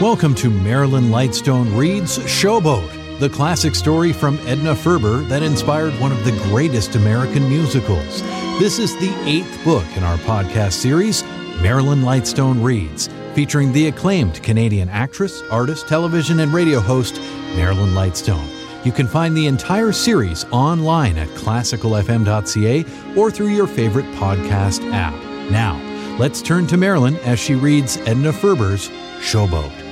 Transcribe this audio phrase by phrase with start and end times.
[0.00, 6.10] Welcome to Marilyn Lightstone Reads Showboat, the classic story from Edna Ferber that inspired one
[6.10, 8.20] of the greatest American musicals.
[8.58, 11.22] This is the eighth book in our podcast series,
[11.62, 17.20] Marilyn Lightstone Reads, featuring the acclaimed Canadian actress, artist, television, and radio host,
[17.54, 18.48] Marilyn Lightstone.
[18.84, 22.84] You can find the entire series online at classicalfm.ca
[23.16, 25.14] or through your favorite podcast app.
[25.52, 25.80] Now,
[26.18, 28.88] let's turn to Marilyn as she reads Edna Ferber's
[29.20, 29.83] Showboat.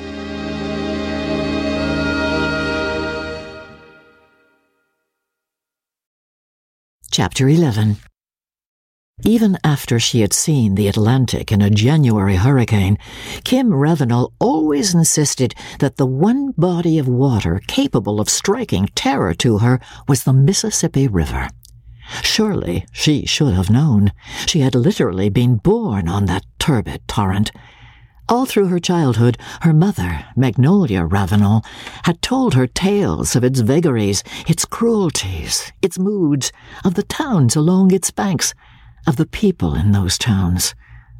[7.12, 7.98] Chapter 11
[9.22, 12.96] Even after she had seen the Atlantic in a January hurricane,
[13.44, 19.58] Kim Ravenel always insisted that the one body of water capable of striking terror to
[19.58, 21.50] her was the Mississippi River.
[22.22, 24.12] Surely she should have known.
[24.46, 27.52] She had literally been born on that turbid torrent.
[28.32, 31.62] All through her childhood, her mother, Magnolia Ravenel,
[32.04, 36.50] had told her tales of its vagaries, its cruelties, its moods,
[36.82, 38.54] of the towns along its banks,
[39.06, 40.74] of the people in those towns,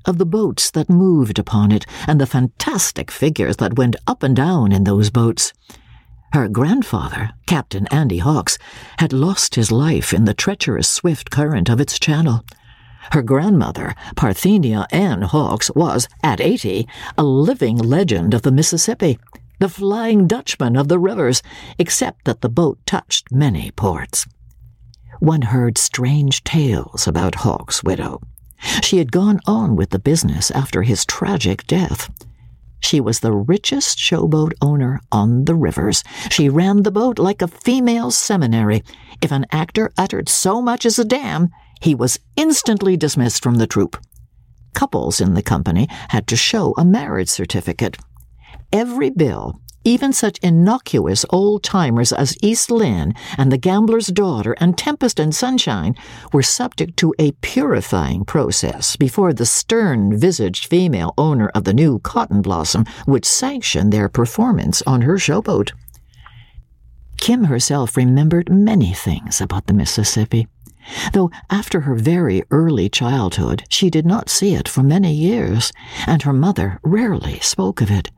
[0.07, 4.35] of the boats that moved upon it, and the fantastic figures that went up and
[4.35, 5.53] down in those boats.
[6.33, 8.57] Her grandfather, Captain Andy Hawks,
[9.01, 12.43] had lost his life in the treacherous swift current of its channel.
[13.11, 16.87] Her grandmother, Parthenia Ann Hawks, was, at eighty,
[17.19, 19.19] a living legend of the Mississippi,
[19.59, 21.43] the Flying Dutchman of the rivers,
[21.79, 24.27] except that the boat touched many ports.
[25.19, 28.21] One heard strange tales about Hawks' widow.
[28.83, 32.11] She had gone on with the business after his tragic death.
[32.81, 36.03] She was the richest showboat owner on the rivers.
[36.31, 38.83] She ran the boat like a female seminary.
[39.21, 41.51] If an actor uttered so much as a damn,
[41.83, 43.97] he was instantly dismissed from the troupe.
[44.75, 47.97] Couples in the company had to show a marriage certificate.
[48.73, 54.79] Every bill, even such innocuous old timers as East Lynne and The Gambler's Daughter and
[54.79, 55.97] Tempest and Sunshine,
[56.33, 61.99] were subject to a purifying process before the stern visaged female owner of the new
[61.99, 65.73] Cotton Blossom would sanction their performance on her showboat.
[67.19, 70.47] Kim herself remembered many things about the Mississippi
[71.13, 75.73] though after her very early childhood she did not see it for many years,
[76.07, 78.11] and her mother rarely spoke of it.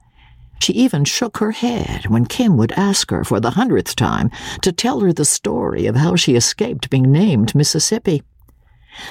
[0.61, 4.31] She even shook her head when Kim would ask her for the hundredth time
[4.63, 8.23] to tell her the story of how she escaped being named Mississippi.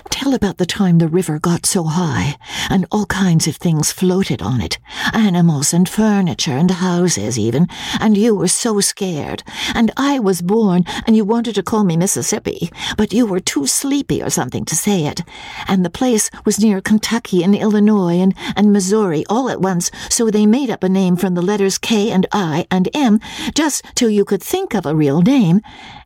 [0.10, 2.38] Tell about the time the river got so high,
[2.70, 4.78] and all kinds of things floated on it
[5.14, 7.68] animals and furniture and houses, even,
[8.00, 9.44] and you were so scared.
[9.76, 13.68] And I was born, and you wanted to call me Mississippi, but you were too
[13.68, 15.22] sleepy or something to say it.
[15.68, 20.30] And the place was near Kentucky and Illinois and, and Missouri all at once, so
[20.30, 23.20] they made up a name from the letters K and I and M
[23.56, 25.62] just till you could think of a real name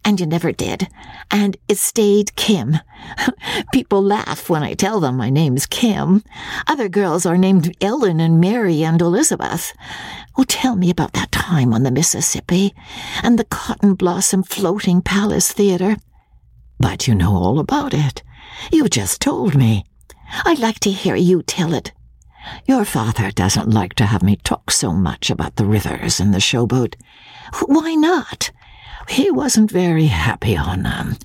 [0.08, 0.88] and you never did.
[1.30, 2.78] And it stayed Kim.
[3.74, 6.24] People laugh when I tell them my name's Kim.
[6.66, 9.74] Other girls are named Ellen and Mary and Elizabeth.
[10.38, 12.74] Oh, tell me about that time on the Mississippi
[13.22, 15.98] and the Cotton Blossom Floating Palace Theater.
[16.80, 18.24] But you know all about it.
[18.72, 19.84] You just told me.
[20.46, 21.92] I'd like to hear you tell it.
[22.66, 26.40] Your father doesn't like to have me talk so much about the rivers and the
[26.40, 26.96] showboat.
[27.66, 28.52] Why not?
[29.10, 31.18] He wasn't very happy on them.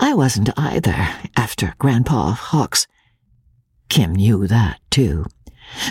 [0.00, 2.86] I wasn't either, after Grandpa Hawks.
[3.88, 5.26] Kim knew that, too.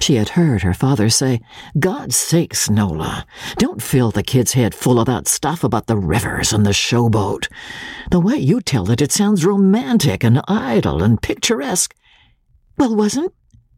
[0.01, 1.41] She had heard her father say,
[1.77, 3.25] God's sakes, Nola,
[3.57, 7.47] don't fill the kid's head full of that stuff about the rivers and the showboat.
[8.09, 11.93] The way you tell it, it sounds romantic and idle and picturesque.
[12.77, 13.33] Well, wasn't?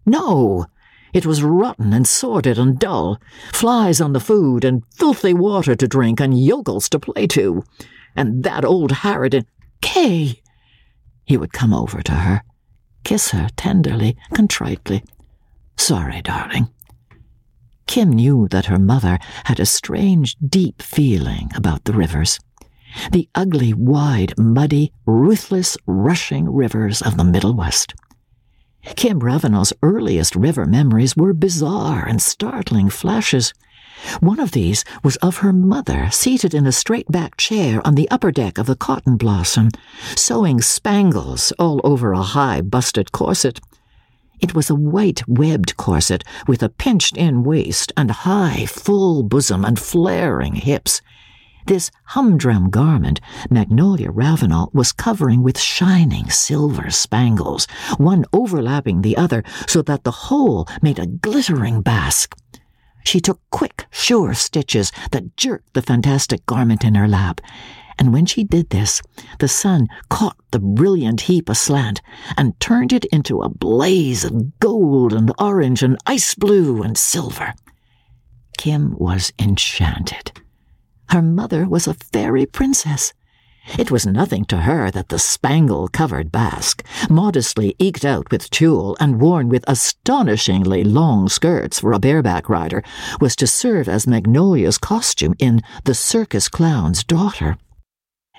[0.05, 0.67] No.
[1.13, 3.19] It was rotten and sordid and dull,
[3.53, 7.63] flies on the food and filthy water to drink and yokels to play to.
[8.15, 9.45] And that old harridan,
[9.81, 10.41] Kay!
[11.25, 12.43] He would come over to her,
[13.03, 15.03] kiss her tenderly, contritely.
[15.77, 16.69] Sorry, darling.
[17.85, 22.39] Kim knew that her mother had a strange, deep feeling about the rivers.
[23.11, 27.93] The ugly, wide, muddy, ruthless, rushing rivers of the Middle West.
[28.95, 33.53] Kim Ravenel's earliest river memories were bizarre and startling flashes.
[34.19, 38.09] One of these was of her mother seated in a straight back chair on the
[38.09, 39.69] upper deck of the Cotton Blossom,
[40.15, 43.59] sewing spangles all over a high busted corset.
[44.39, 49.65] It was a white webbed corset with a pinched in waist and high, full bosom
[49.65, 51.01] and flaring hips.
[51.67, 53.19] This humdrum garment
[53.49, 57.67] Magnolia Ravenel was covering with shining silver spangles,
[57.97, 62.37] one overlapping the other so that the whole made a glittering basque.
[63.03, 67.41] She took quick, sure stitches that jerked the fantastic garment in her lap.
[67.99, 69.01] And when she did this,
[69.39, 71.99] the sun caught the brilliant heap aslant
[72.37, 77.53] and turned it into a blaze of gold and orange and ice blue and silver.
[78.57, 80.46] Kim was enchanted.
[81.09, 83.13] Her mother was a fairy princess.
[83.77, 88.95] It was nothing to her that the spangle covered basque, modestly eked out with tulle
[88.99, 92.83] and worn with astonishingly long skirts for a bareback rider,
[93.19, 97.57] was to serve as Magnolia's costume in The Circus Clown's Daughter.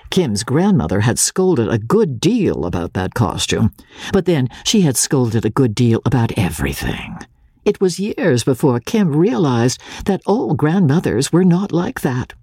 [0.09, 3.71] Kim's grandmother had scolded a good deal about that costume,
[4.11, 7.17] but then she had scolded a good deal about everything.
[7.65, 12.33] It was years before Kim realized that all grandmothers were not like that.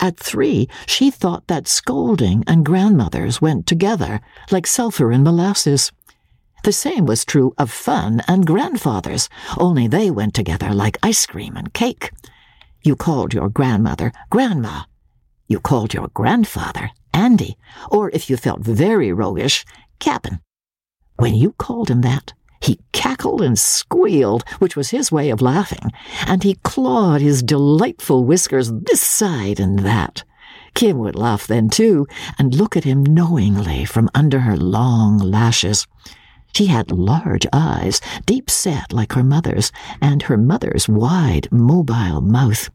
[0.00, 4.20] At three, she thought that scolding and grandmothers went together,
[4.50, 5.92] like sulphur and molasses.
[6.64, 11.56] The same was true of fun and grandfathers, only they went together like ice cream
[11.56, 12.10] and cake.
[12.82, 14.84] You called your grandmother Grandma.
[15.46, 17.56] You called your grandfather Andy,
[17.90, 19.64] or if you felt very roguish,
[19.98, 20.40] Cap'n.
[21.16, 22.34] When you called him that,
[22.64, 25.90] he cackled and squealed, which was his way of laughing,
[26.26, 30.24] and he clawed his delightful whiskers this side and that.
[30.74, 32.06] Kim would laugh then too,
[32.38, 35.86] and look at him knowingly from under her long lashes.
[36.54, 39.70] She had large eyes, deep set like her mother's,
[40.00, 42.70] and her mother's wide, mobile mouth.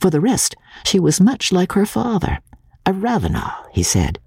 [0.00, 0.54] For the rest,
[0.84, 2.38] she was much like her father.
[2.84, 4.18] A Ravenel, he said.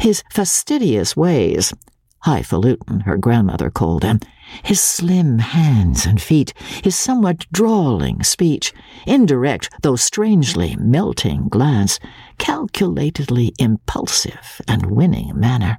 [0.00, 1.72] His fastidious ways,
[2.20, 4.20] highfalutin, her grandmother called him,
[4.62, 6.52] his slim hands and feet,
[6.82, 8.72] his somewhat drawling speech,
[9.06, 11.98] indirect though strangely melting glance,
[12.38, 15.78] calculatedly impulsive and winning manner.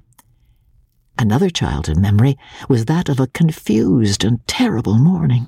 [1.19, 2.37] Another childhood memory
[2.69, 5.47] was that of a confused and terrible morning.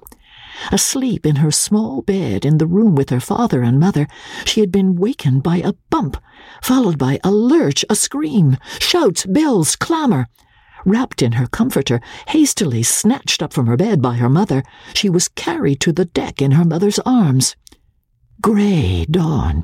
[0.71, 4.07] Asleep in her small bed in the room with her father and mother,
[4.45, 6.17] she had been wakened by a bump,
[6.61, 10.27] followed by a lurch, a scream, shouts, bells, clamour.
[10.85, 15.27] Wrapped in her comforter, hastily snatched up from her bed by her mother, she was
[15.27, 17.55] carried to the deck in her mother's arms.
[18.41, 19.63] Grey dawn.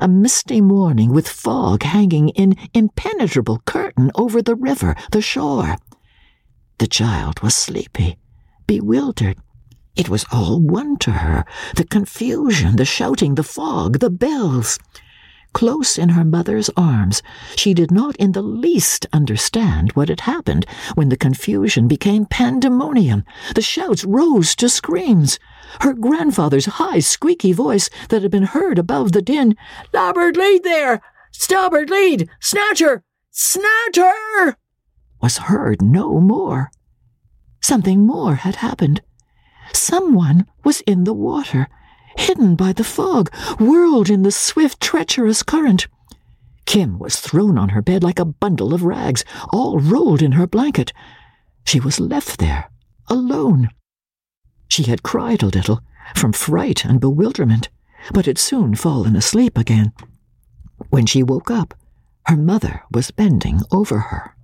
[0.00, 5.76] A misty morning with fog hanging in impenetrable curtain over the river, the shore.
[6.78, 8.18] The child was sleepy,
[8.66, 9.38] bewildered.
[9.94, 11.44] It was all one to her
[11.76, 14.78] the confusion, the shouting, the fog, the bells.
[15.52, 17.22] Close in her mother's arms,
[17.56, 23.24] she did not in the least understand what had happened when the confusion became pandemonium.
[23.54, 25.38] The shouts rose to screams.
[25.80, 29.56] Her grandfather's high, squeaky voice that had been heard above the din
[29.92, 31.00] Larboard lead there!
[31.30, 32.28] Starboard lead!
[32.40, 33.04] Snatcher!
[33.30, 34.56] Snatcher!
[35.20, 36.70] was heard no more.
[37.60, 39.02] Something more had happened.
[39.72, 41.68] Someone was in the water
[42.16, 45.88] hidden by the fog, whirled in the swift, treacherous current.
[46.64, 50.46] Kim was thrown on her bed like a bundle of rags, all rolled in her
[50.46, 50.92] blanket.
[51.64, 52.70] She was left there,
[53.08, 53.68] alone.
[54.68, 55.80] She had cried a little,
[56.14, 57.68] from fright and bewilderment,
[58.12, 59.92] but had soon fallen asleep again.
[60.90, 61.74] When she woke up,
[62.26, 64.36] her mother was bending over her.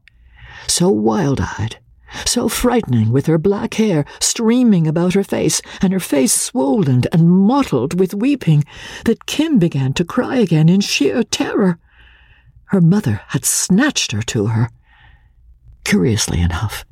[0.67, 1.79] So wild eyed,
[2.25, 7.31] so frightening with her black hair streaming about her face and her face swollen and
[7.31, 8.65] mottled with weeping
[9.05, 11.79] that Kim began to cry again in sheer terror.
[12.67, 14.69] Her mother had snatched her to her.
[15.85, 16.85] Curiously enough,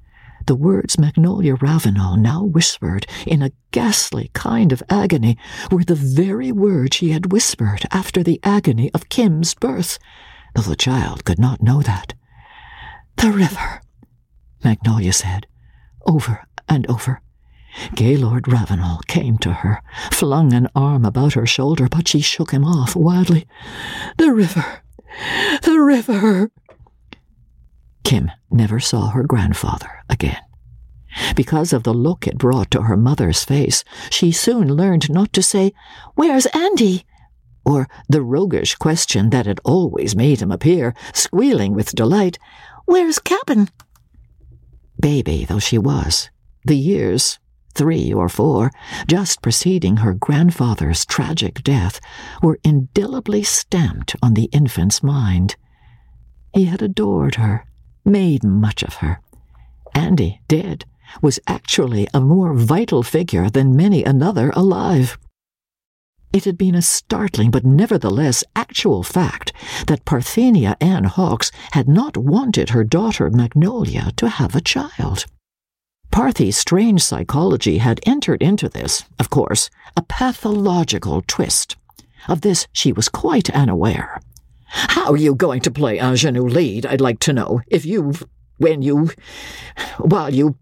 [0.47, 5.37] the words Magnolia Ravenel now whispered in a ghastly kind of agony
[5.71, 9.99] were the very words she had whispered after the agony of Kim's birth,
[10.55, 12.14] though the child could not know that.
[13.17, 13.81] The river,
[14.65, 15.47] Magnolia said,
[16.07, 17.21] over and over.
[17.95, 22.65] Gaylord Ravenel came to her, flung an arm about her shoulder, but she shook him
[22.65, 23.47] off wildly.
[24.17, 24.83] The river!
[25.63, 26.51] The river!
[28.05, 30.41] Kim never saw her grandfather again.
[31.35, 35.43] Because of the look it brought to her mother's face, she soon learned not to
[35.43, 35.73] say,
[36.15, 37.05] Where's Andy?
[37.65, 42.39] or the roguish question that had always made him appear, squealing with delight,
[42.85, 43.69] Where's Cap'n?
[45.00, 46.31] Baby though she was,
[46.65, 47.38] the years,
[47.75, 48.71] three or four,
[49.07, 52.00] just preceding her grandfather's tragic death,
[52.43, 55.57] were indelibly stamped on the infant's mind.
[56.55, 57.67] He had adored her,
[58.05, 59.21] made much of her.
[59.95, 60.85] Andy, dead,
[61.23, 65.19] was actually a more vital figure than many another alive.
[66.37, 69.55] It had been a startling but nevertheless actual fact
[69.87, 75.25] that Parthenia Ann Hawks had not wanted her daughter Magnolia to have a child.
[76.11, 81.75] Parthy's strange psychology had entered into this, of course, a pathological twist.
[82.28, 84.21] Of this she was quite unaware.
[84.66, 88.12] How are you going to play ingenue lead, I'd like to know, if you,
[88.59, 89.09] when you,
[89.97, 90.59] while you.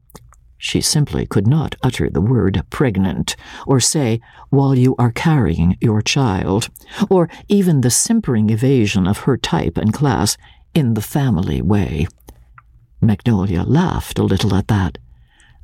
[0.59, 4.21] She simply could not utter the word pregnant, or say,
[4.51, 6.71] while you are carrying your child,
[7.11, 10.37] or even the simpering evasion of her type and class
[10.75, 12.07] in the family way.
[13.01, 14.99] Magnolia laughed a little at that.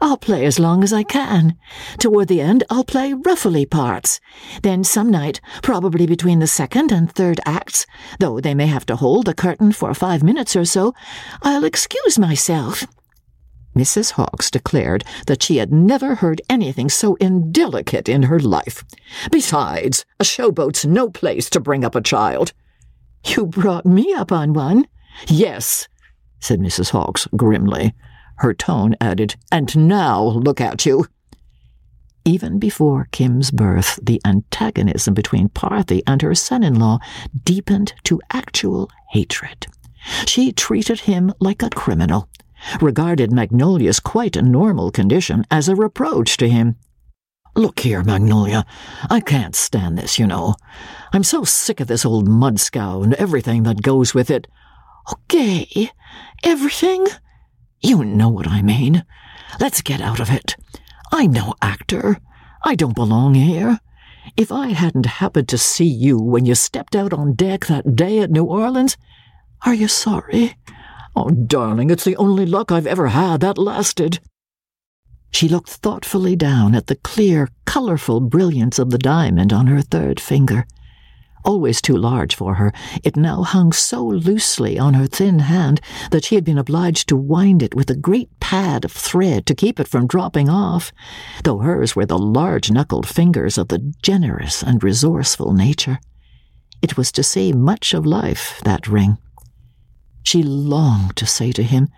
[0.03, 1.57] I'll play as long as I can.
[1.99, 4.19] Toward the end, I'll play ruffly parts.
[4.63, 7.87] Then some night, probably between the second and third acts,
[8.19, 10.95] though they may have to hold the curtain for five minutes or so,
[11.43, 12.87] I'll excuse myself.
[13.75, 14.13] Mrs.
[14.13, 18.85] Hawks declared that she had never heard anything so indelicate in her life.
[19.31, 22.53] Besides, a showboat's no place to bring up a child.
[23.25, 24.87] You brought me up on one.
[25.29, 25.89] Yes,
[26.41, 26.91] said Mrs.
[26.91, 27.95] Hawks grimly.
[28.37, 31.07] Her tone added, And now look at you.
[32.25, 36.99] Even before Kim's birth, the antagonism between Parthy and her son in law
[37.45, 39.67] deepened to actual hatred.
[40.27, 42.29] She treated him like a criminal,
[42.81, 46.77] regarded Magnolia's quite normal condition as a reproach to him.
[47.57, 48.65] Look here, Magnolia,
[49.09, 50.55] I can't stand this, you know.
[51.13, 54.47] I'm so sick of this old mudscow and everything that goes with it.
[55.13, 55.91] Okay,
[56.45, 57.07] everything?
[57.81, 59.05] You know what I mean.
[59.59, 60.55] Let's get out of it.
[61.11, 62.19] I'm no actor.
[62.65, 63.81] I don't belong here.
[64.37, 68.21] If I hadn't happened to see you when you stepped out on deck that day
[68.21, 68.97] at New Orleans,
[69.67, 70.57] are you sorry?
[71.17, 74.21] Oh, darling, it's the only luck I've ever had that lasted.
[75.33, 80.19] She looked thoughtfully down at the clear, colorful brilliance of the diamond on her third
[80.21, 80.67] finger
[81.45, 86.25] always too large for her, it now hung so loosely on her thin hand that
[86.25, 89.81] she had been obliged to wind it with a great pad of thread to keep
[89.81, 90.93] it from dropping off,
[91.45, 95.99] though hers were the large knuckled fingers of the generous and resourceful nature.
[96.83, 99.19] It was to see much of life, that ring.
[100.23, 101.89] She longed to say to him,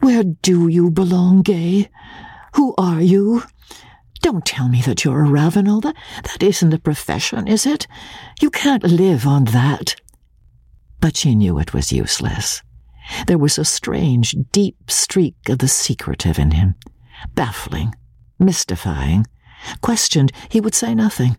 [0.00, 1.88] Where do you belong, Gay?
[2.54, 3.42] Who are you?
[4.20, 5.80] Don't tell me that you're a Ravenel.
[5.80, 7.86] That, that isn't a profession, is it?
[8.40, 9.96] You can't live on that.
[11.00, 12.62] But she knew it was useless.
[13.26, 16.74] There was a strange, deep streak of the secretive in him.
[17.34, 17.94] Baffling,
[18.38, 19.26] mystifying.
[19.80, 21.36] Questioned, he would say nothing.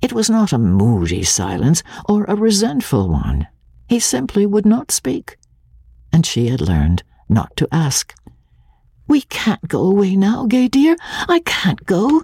[0.00, 3.46] It was not a moody silence or a resentful one.
[3.92, 5.36] He simply would not speak.
[6.14, 8.14] And she had learned not to ask.
[9.06, 10.96] We can't go away now, Gay dear.
[11.28, 12.22] I can't go.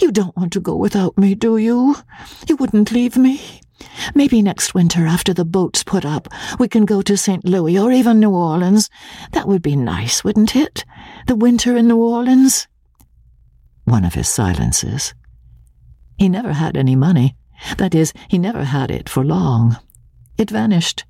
[0.00, 1.96] You don't want to go without me, do you?
[2.48, 3.40] You wouldn't leave me.
[4.14, 6.28] Maybe next winter, after the boat's put up,
[6.60, 7.44] we can go to St.
[7.44, 8.88] Louis or even New Orleans.
[9.32, 10.84] That would be nice, wouldn't it?
[11.26, 12.68] The winter in New Orleans?
[13.86, 15.14] One of his silences.
[16.16, 17.34] He never had any money.
[17.76, 19.78] That is, he never had it for long.
[20.38, 21.04] It vanished.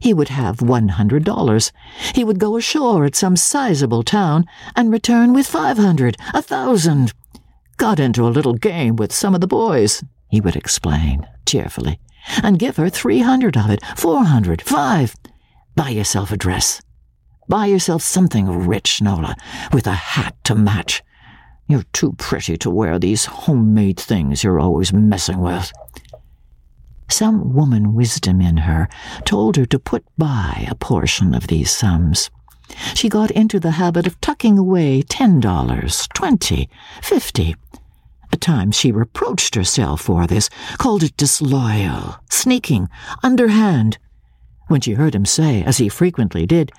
[0.00, 1.72] He would have one hundred dollars.
[2.14, 7.12] He would go ashore at some sizable town and return with five hundred, a thousand.
[7.76, 11.98] Got into a little game with some of the boys, he would explain cheerfully,
[12.42, 15.14] and give her three hundred of it, four hundred, five.
[15.74, 16.80] Buy yourself a dress.
[17.48, 19.36] Buy yourself something rich, Nola,
[19.72, 21.02] with a hat to match.
[21.68, 25.72] You're too pretty to wear these homemade things you're always messing with.
[27.08, 28.88] Some woman wisdom in her
[29.24, 32.30] told her to put by a portion of these sums.
[32.94, 36.68] She got into the habit of tucking away ten dollars, twenty,
[37.02, 37.54] fifty.
[38.32, 42.88] At times she reproached herself for this, called it disloyal, sneaking,
[43.22, 43.98] underhand.
[44.66, 46.72] When she heard him say, as he frequently did,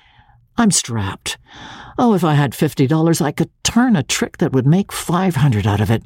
[0.58, 1.38] I'm strapped.
[1.96, 5.36] Oh, if I had fifty dollars, I could turn a trick that would make five
[5.36, 6.02] hundred out of it.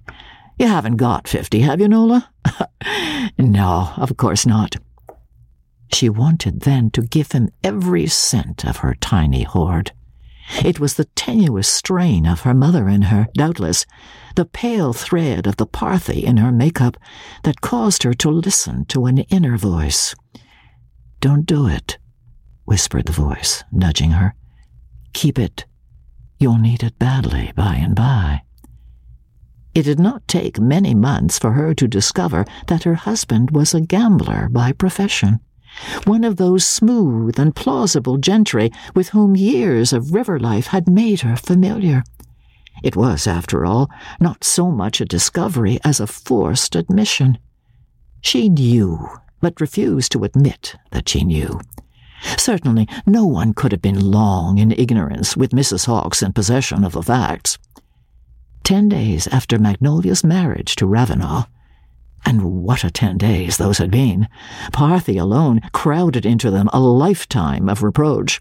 [0.59, 2.32] You haven't got fifty, have you, Nola?
[3.39, 4.77] no, of course not.
[5.93, 9.93] She wanted then to give him every cent of her tiny hoard.
[10.65, 13.87] It was the tenuous strain of her mother in her, doubtless,
[14.35, 16.97] the pale thread of the Parthy in her makeup
[17.45, 20.15] that caused her to listen to an inner voice.
[21.21, 21.99] Don't do it,
[22.65, 24.35] whispered the voice, nudging her.
[25.13, 25.67] Keep it.
[26.39, 28.43] You'll need it badly by and by.
[29.75, 33.81] It did not take many months for her to discover that her husband was a
[33.81, 35.41] gambler by profession,
[36.05, 41.21] one of those smooth and plausible gentry with whom years of river life had made
[41.21, 42.03] her familiar.
[42.83, 47.39] It was, after all, not so much a discovery as a forced admission.
[48.21, 49.09] She knew,
[49.41, 51.61] but refused to admit that she knew.
[52.37, 55.87] Certainly, no one could have been long in ignorance with Mrs.
[55.87, 57.59] Hawks in possession of the facts.
[58.63, 61.49] Ten days after Magnolia's marriage to Ravenel,
[62.25, 64.29] and what a ten days those had been!
[64.73, 68.41] Parthy alone crowded into them a lifetime of reproach.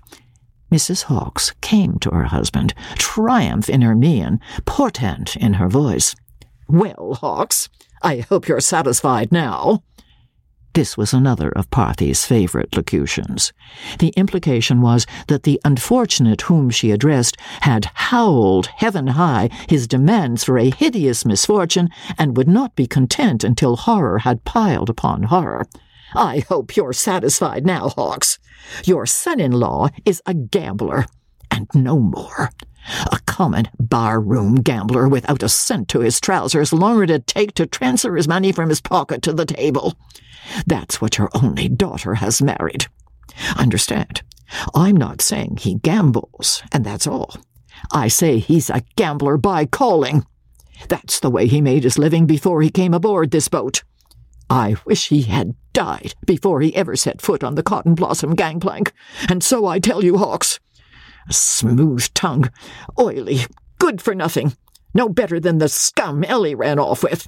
[0.72, 1.04] Mrs.
[1.04, 6.16] Hawks came to her husband, triumph in her mien, portent in her voice.
[6.68, 7.68] Well, Hawks,
[8.04, 9.84] I hope you're satisfied now.
[10.74, 13.52] This was another of Parthy's favourite locutions.
[14.00, 20.46] The implication was that the unfortunate whom she addressed had howled heaven high his demands
[20.46, 25.68] for a hideous misfortune and would not be content until horror had piled upon horror.
[26.16, 28.40] I hope you're satisfied now, Hawks.
[28.86, 31.06] Your son-in-law is a gambler,
[31.50, 32.50] and no more.
[33.12, 38.16] A common bar-room gambler without a cent to his trousers longer to take to transfer
[38.16, 39.96] his money from his pocket to the table.
[40.66, 42.88] That's what your only daughter has married.
[43.58, 44.22] Understand,
[44.76, 47.36] I'm not saying he gambles, and that's all.
[47.92, 50.26] I say he's a gambler by calling.
[50.88, 53.84] That's the way he made his living before he came aboard this boat.
[54.50, 58.92] I wish he had died before he ever set foot on the Cotton Blossom gangplank,
[59.30, 60.60] and so I tell you, Hawks.
[61.30, 62.50] A smooth tongue,
[63.00, 63.42] oily,
[63.80, 64.54] good for nothing,
[64.94, 67.28] no better than the scum Ellie ran off with.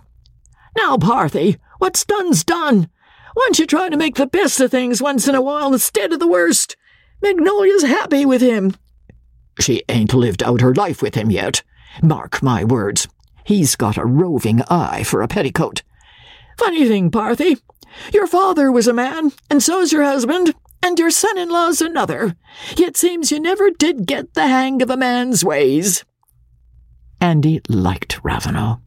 [0.76, 2.90] Now, Parthy, what's done's done.
[3.34, 6.14] Why don't you try to make the best of things once in a while instead
[6.14, 6.76] of the worst?
[7.22, 8.76] Magnolia's happy with him.
[9.60, 11.64] She ain't lived out her life with him yet.
[12.02, 13.08] Mark my words.
[13.46, 15.84] He's got a roving eye for a petticoat.
[16.58, 17.60] Funny thing, Parthy.
[18.14, 22.36] Your father was a man, and so's your husband, and your son-in-law's another.
[22.76, 26.04] Yet seems you never did get the hang of a man's ways.
[27.22, 28.83] Andy liked Ravenel.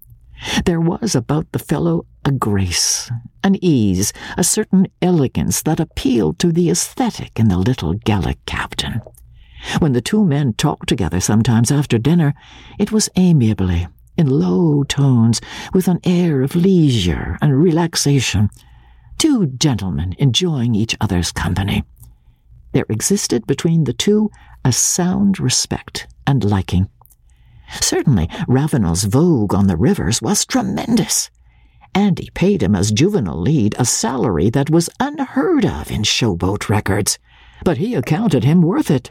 [0.65, 3.11] There was about the fellow a grace,
[3.45, 9.01] an ease, a certain elegance that appealed to the aesthetic in the little Gallic captain.
[9.79, 12.35] When the two men talked together sometimes after dinner,
[12.79, 15.41] it was amiably, in low tones,
[15.73, 18.51] with an air of leisure and relaxation,
[19.19, 21.85] two gentlemen enjoying each other's company.
[22.73, 24.31] There existed between the two
[24.65, 26.89] a sound respect and liking.
[27.81, 31.31] Certainly, Ravenel's vogue on the rivers was tremendous.
[31.95, 37.19] Andy paid him as juvenile lead a salary that was unheard of in showboat records,
[37.65, 39.11] but he accounted him worth it.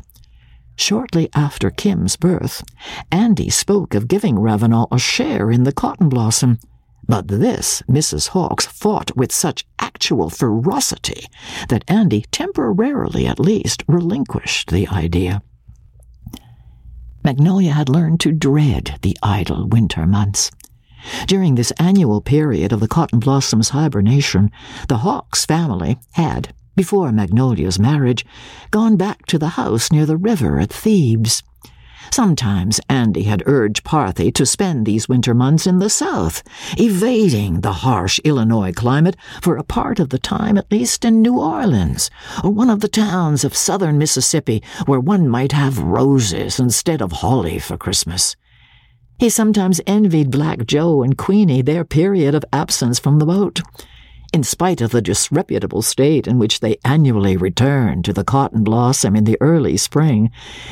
[0.76, 2.64] Shortly after Kim's birth,
[3.12, 6.60] Andy spoke of giving Ravenel a share in the cotton blossom,
[7.08, 8.30] but this Mrs.
[8.30, 11.28] Hawks fought with such actual ferocity
[11.70, 15.42] that Andy temporarily at least relinquished the idea.
[17.26, 20.52] Magnolia had learned to dread the idle winter months.
[21.26, 24.52] During this annual period of the cotton blossom's hibernation,
[24.90, 28.24] the Hawks family had, before Magnolia's marriage,
[28.70, 31.42] gone back to the house near the river at Thebes.
[32.12, 36.44] Sometimes Andy had urged Parthy to spend these winter months in the South,
[36.78, 41.40] evading the harsh Illinois climate for a part of the time at least in New
[41.40, 42.10] Orleans,
[42.44, 47.12] or one of the towns of southern Mississippi where one might have roses instead of
[47.12, 48.36] holly for Christmas.
[49.18, 53.62] He sometimes envied Black Joe and Queenie their period of absence from the boat.
[54.36, 59.16] In spite of the disreputable state in which they annually returned to the cotton blossom
[59.16, 60.30] in the early spring,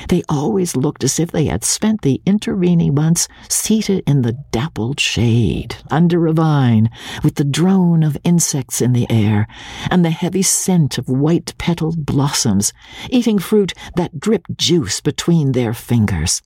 [0.10, 5.00] they always looked as if they had spent the intervening months seated in the dappled
[5.00, 6.90] shade, under a vine,
[7.24, 9.48] with the drone of insects in the air,
[9.90, 12.74] and the heavy scent of white petaled blossoms,
[13.10, 16.42] eating fruit that dripped juice between their fingers,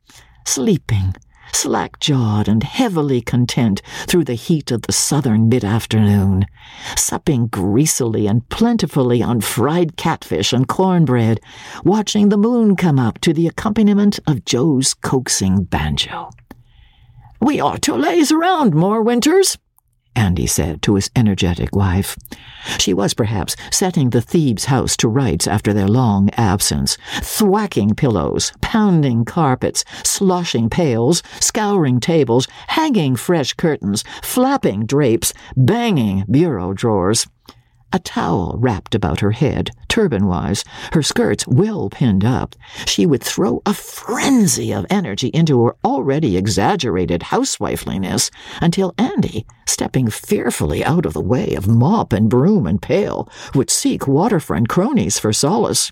[0.45, 1.15] sleeping
[1.53, 6.45] slack jawed and heavily content through the heat of the southern mid afternoon,
[6.95, 11.39] supping greasily and plentifully on fried catfish and cornbread,
[11.83, 16.29] watching the moon come up to the accompaniment of Joe's coaxing banjo.
[17.39, 19.57] We ought to laze around more winters,
[20.17, 22.17] Andy said to his energetic wife.
[22.79, 28.51] She was perhaps setting the Thebes house to rights after their long absence, thwacking pillows,
[28.59, 37.27] pounding carpets, sloshing pails, scouring tables, hanging fresh curtains, flapping drapes, banging bureau drawers
[37.93, 43.61] a towel wrapped about her head, turban-wise, her skirts well pinned up, she would throw
[43.65, 48.29] a frenzy of energy into her already exaggerated housewifeliness
[48.61, 53.69] until Andy, stepping fearfully out of the way of mop and broom and pail, would
[53.69, 55.91] seek waterfront cronies for solace.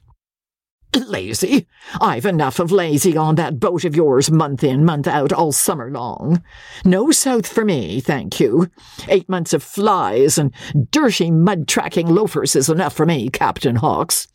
[1.07, 1.67] Lazy?
[1.99, 5.89] I've enough of lazy on that boat of yours month in, month out, all summer
[5.91, 6.43] long.
[6.83, 8.69] No south for me, thank you.
[9.07, 10.53] Eight months of flies and
[10.91, 14.27] dirty mud tracking loafers is enough for me, Captain Hawks.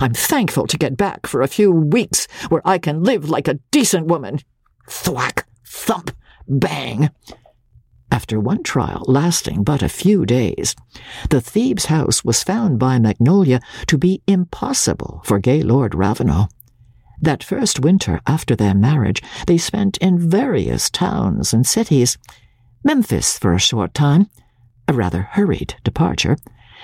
[0.00, 3.58] I'm thankful to get back for a few weeks where I can live like a
[3.70, 4.40] decent woman.
[4.88, 6.10] Thwack, thump,
[6.48, 7.10] bang.
[8.10, 10.74] After one trial lasting but a few days,
[11.30, 16.50] the Thebes house was found by Magnolia to be impossible for Gaylord Ravenel.
[17.20, 22.16] That first winter after their marriage, they spent in various towns and cities.
[22.84, 24.30] Memphis for a short time,
[24.86, 26.36] a rather hurried departure,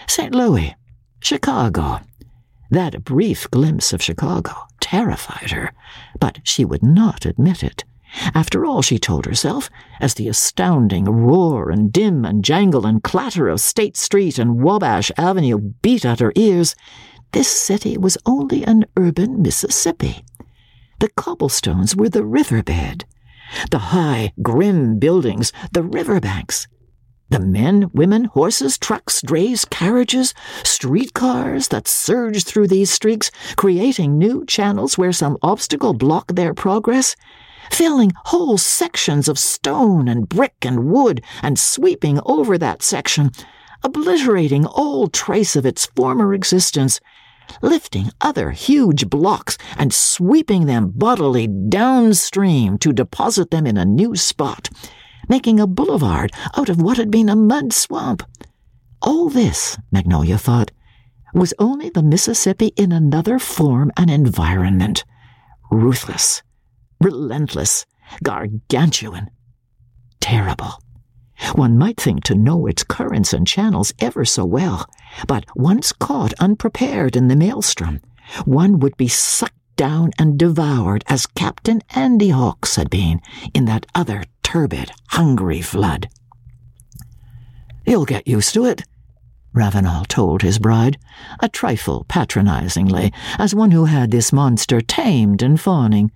[0.07, 0.35] St.
[0.35, 0.75] Louis,
[1.21, 2.01] Chicago.
[2.71, 5.73] That brief glimpse of Chicago terrified her,
[6.19, 7.85] but she would not admit it.
[8.35, 9.69] After all, she told herself,
[10.01, 15.11] as the astounding roar and dim and jangle and clatter of State Street and Wabash
[15.17, 16.77] Avenue beat at her ears,
[17.33, 20.25] this city was only an urban Mississippi.
[21.01, 23.05] The cobblestones were the riverbed,
[23.71, 26.69] the high, grim buildings, the riverbanks.
[27.31, 34.45] The men, women, horses, trucks, drays, carriages, streetcars that surged through these streets, creating new
[34.47, 37.17] channels where some obstacle blocked their progress,
[37.71, 43.31] filling whole sections of stone and brick and wood and sweeping over that section,
[43.83, 47.01] obliterating all trace of its former existence,
[47.63, 54.17] lifting other huge blocks and sweeping them bodily downstream to deposit them in a new
[54.17, 54.69] spot,
[55.29, 58.23] making a boulevard out of what had been a mud swamp.
[59.03, 60.71] All this, Magnolia thought,
[61.35, 65.05] was only the Mississippi in another form and environment.
[65.71, 66.43] Ruthless,
[67.05, 67.85] relentless,
[68.23, 69.29] gargantuan,
[70.21, 70.83] terrible.
[71.55, 74.89] One might think to know its currents and channels ever so well,
[75.27, 78.01] but once caught unprepared in the maelstrom,
[78.47, 83.21] one would be sucked down and devoured as Captain Andy Hawks had been
[83.53, 86.09] in that other turbid, hungry flood.
[87.87, 88.83] You'll get used to it,
[89.55, 90.99] Ravenel told his bride,
[91.41, 96.11] a trifle patronizingly, as one who had this monster tamed and fawning.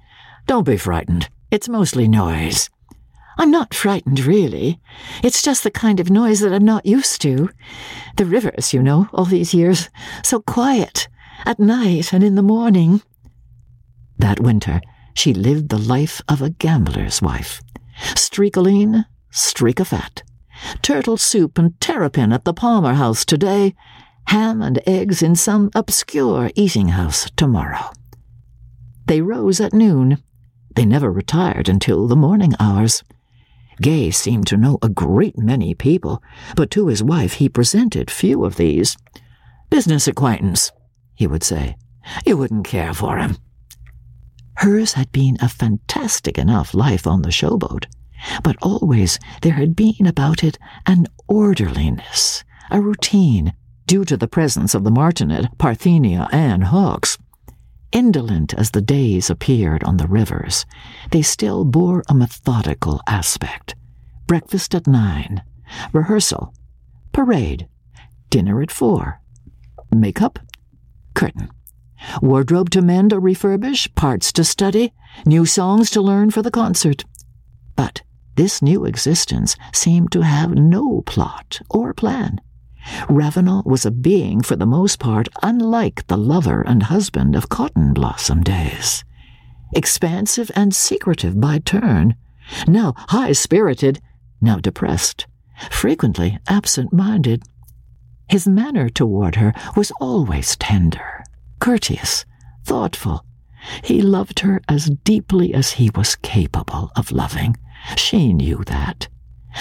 [0.49, 1.29] Don't be frightened.
[1.51, 2.71] It's mostly noise.
[3.37, 4.81] I'm not frightened, really.
[5.23, 7.51] It's just the kind of noise that I'm not used to.
[8.17, 9.91] The rivers, you know, all these years.
[10.25, 11.07] So quiet.
[11.45, 13.03] At night and in the morning.
[14.17, 14.81] That winter,
[15.13, 17.61] she lived the life of a gambler's wife.
[18.15, 20.23] Streakoline, streak of fat.
[20.81, 23.75] Turtle soup and terrapin at the Palmer House today.
[24.29, 27.91] Ham and eggs in some obscure eating house tomorrow.
[29.05, 30.23] They rose at noon
[30.79, 33.03] they never retired until the morning hours.
[33.83, 36.23] Gay seemed to know a great many people,
[36.55, 38.97] but to his wife he presented few of these.
[39.71, 40.71] Business acquaintance,
[41.17, 41.75] he would say.
[42.25, 43.39] You wouldn't care for him.
[44.55, 47.87] Hers had been a fantastic enough life on the showboat,
[48.45, 53.53] but always there had been about it an orderliness, a routine,
[53.87, 57.19] due to the presence of the Martinet, Parthenia Ann Hawks.
[57.91, 60.67] Indolent as the days appeared on the rivers,
[61.11, 63.75] they still bore a methodical aspect.
[64.27, 65.43] Breakfast at nine,
[65.93, 66.53] rehearsal,
[67.13, 67.67] parade,
[68.29, 69.21] dinner at four,
[69.91, 70.39] makeup,
[71.15, 71.49] curtain,
[72.21, 74.93] wardrobe to mend or refurbish, parts to study,
[75.25, 77.05] new songs to learn for the concert.
[77.75, 78.03] But
[78.37, 82.41] this new existence seemed to have no plot or plan.
[83.09, 87.93] Ravenel was a being for the most part unlike the lover and husband of Cotton
[87.93, 89.05] Blossom days.
[89.73, 92.17] Expansive and secretive by turn,
[92.67, 94.01] now high spirited,
[94.41, 95.27] now depressed,
[95.71, 97.43] frequently absent minded.
[98.29, 101.25] His manner toward her was always tender,
[101.61, 102.25] courteous,
[102.65, 103.25] thoughtful.
[103.83, 107.57] He loved her as deeply as he was capable of loving.
[107.97, 109.09] She knew that.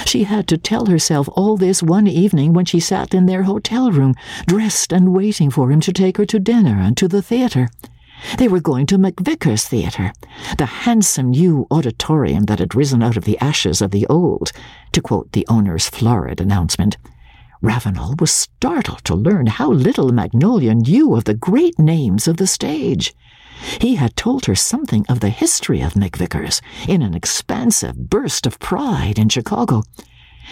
[0.06, 3.91] She had to tell herself all this one evening when she sat in their hotel
[3.91, 7.69] room, dressed and waiting for him to take her to dinner and to the theatre.
[8.38, 10.12] They were going to McVickers Theatre,
[10.58, 14.52] the handsome new auditorium that had risen out of the ashes of the old,
[14.93, 16.97] to quote the owner's florid announcement.
[17.62, 22.47] Ravenel was startled to learn how little Magnolia knew of the great names of the
[22.47, 23.13] stage.
[23.80, 28.60] He had told her something of the history of McVickers in an expansive burst of
[28.60, 29.84] pride in Chicago.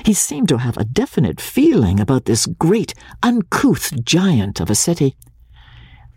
[0.04, 5.16] He seemed to have a definite feeling about this great, uncouth giant of a city.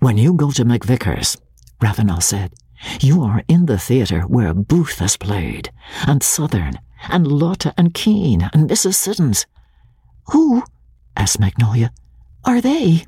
[0.00, 1.36] When you go to McVickers,
[1.80, 2.52] Ravenel said,
[3.00, 5.70] you are in the theatre where Booth has played,
[6.06, 8.94] and Sothern, and Lotta and Keene, and Mrs.
[8.94, 9.46] Siddons.
[10.32, 10.62] Who,
[11.16, 11.92] asked Magnolia,
[12.44, 13.06] are they?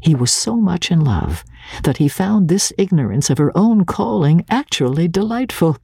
[0.00, 1.44] He was so much in love
[1.82, 5.76] that he found this ignorance of her own calling actually delightful.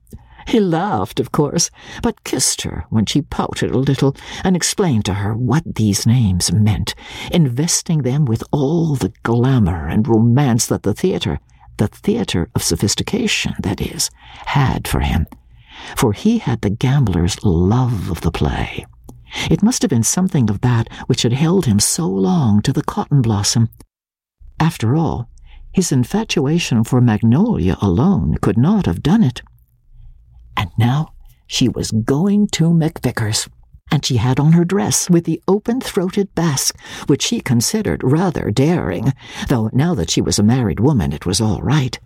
[0.47, 1.71] He laughed, of course,
[2.03, 6.53] but kissed her when she pouted a little and explained to her what these names
[6.53, 6.95] meant,
[7.33, 11.41] investing them with all the glamour and romance that the theatre,
[11.79, 14.11] the theatre of sophistication, that is,
[14.47, 15.27] had for him.
[15.97, 18.87] For he had the gambler's love of the play.
[19.51, 22.85] It must have been something of that which had held him so long to the
[22.85, 23.69] cotton blossom.
[24.65, 25.29] After all,
[25.75, 29.43] his infatuation for Magnolia alone could not have done it.
[30.57, 31.13] And now
[31.47, 33.47] she was going to McVicker's,
[33.93, 38.51] and she had on her dress with the open throated basque, which she considered rather
[38.51, 39.13] daring,
[39.49, 42.01] though now that she was a married woman it was all right.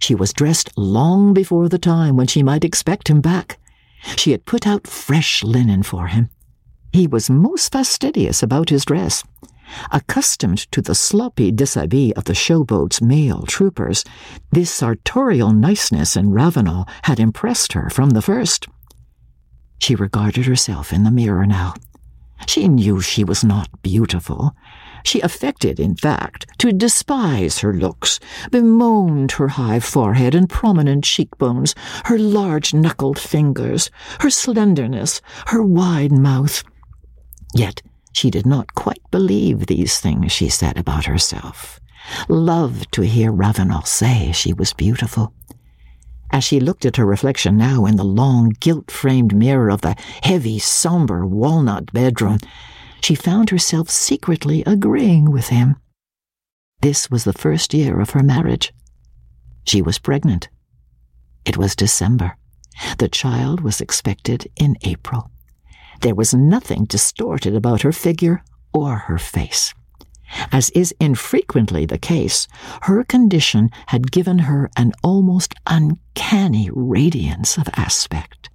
[0.00, 3.56] She was dressed long before the time when she might expect him back.
[4.16, 6.28] She had put out fresh linen for him.
[6.92, 9.22] He was most fastidious about his dress,
[9.90, 14.04] Accustomed to the sloppy dishabille of the showboat's male troopers,
[14.50, 18.66] this sartorial niceness in Ravenel had impressed her from the first.
[19.78, 21.74] She regarded herself in the mirror now.
[22.46, 24.54] She knew she was not beautiful.
[25.04, 31.74] She affected, in fact, to despise her looks, bemoaned her high forehead and prominent cheekbones,
[32.06, 36.64] her large knuckled fingers, her slenderness, her wide mouth.
[37.54, 37.82] Yet
[38.18, 41.78] she did not quite believe these things she said about herself,
[42.28, 45.32] loved to hear Ravenel say she was beautiful.
[46.32, 49.94] As she looked at her reflection now in the long, gilt framed mirror of the
[50.24, 52.38] heavy, somber walnut bedroom,
[53.00, 55.76] she found herself secretly agreeing with him.
[56.80, 58.72] This was the first year of her marriage.
[59.64, 60.48] She was pregnant.
[61.44, 62.36] It was December.
[62.98, 65.30] The child was expected in April.
[66.00, 69.74] There was nothing distorted about her figure or her face.
[70.52, 72.46] As is infrequently the case,
[72.82, 78.50] her condition had given her an almost uncanny radiance of aspect.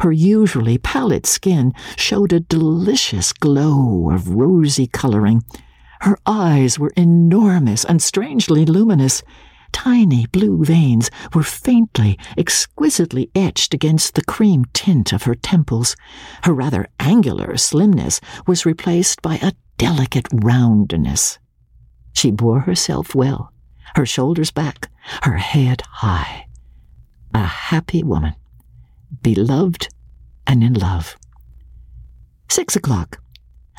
[0.00, 5.42] Her usually pallid skin showed a delicious glow of rosy coloring.
[6.00, 9.22] Her eyes were enormous and strangely luminous,
[9.72, 15.96] Tiny blue veins were faintly, exquisitely etched against the cream tint of her temples.
[16.44, 21.38] Her rather angular slimness was replaced by a delicate roundness.
[22.12, 23.52] She bore herself well,
[23.96, 24.90] her shoulders back,
[25.22, 26.46] her head high.
[27.34, 28.34] A happy woman,
[29.22, 29.88] beloved
[30.46, 31.16] and in love.
[32.48, 33.18] Six o'clock.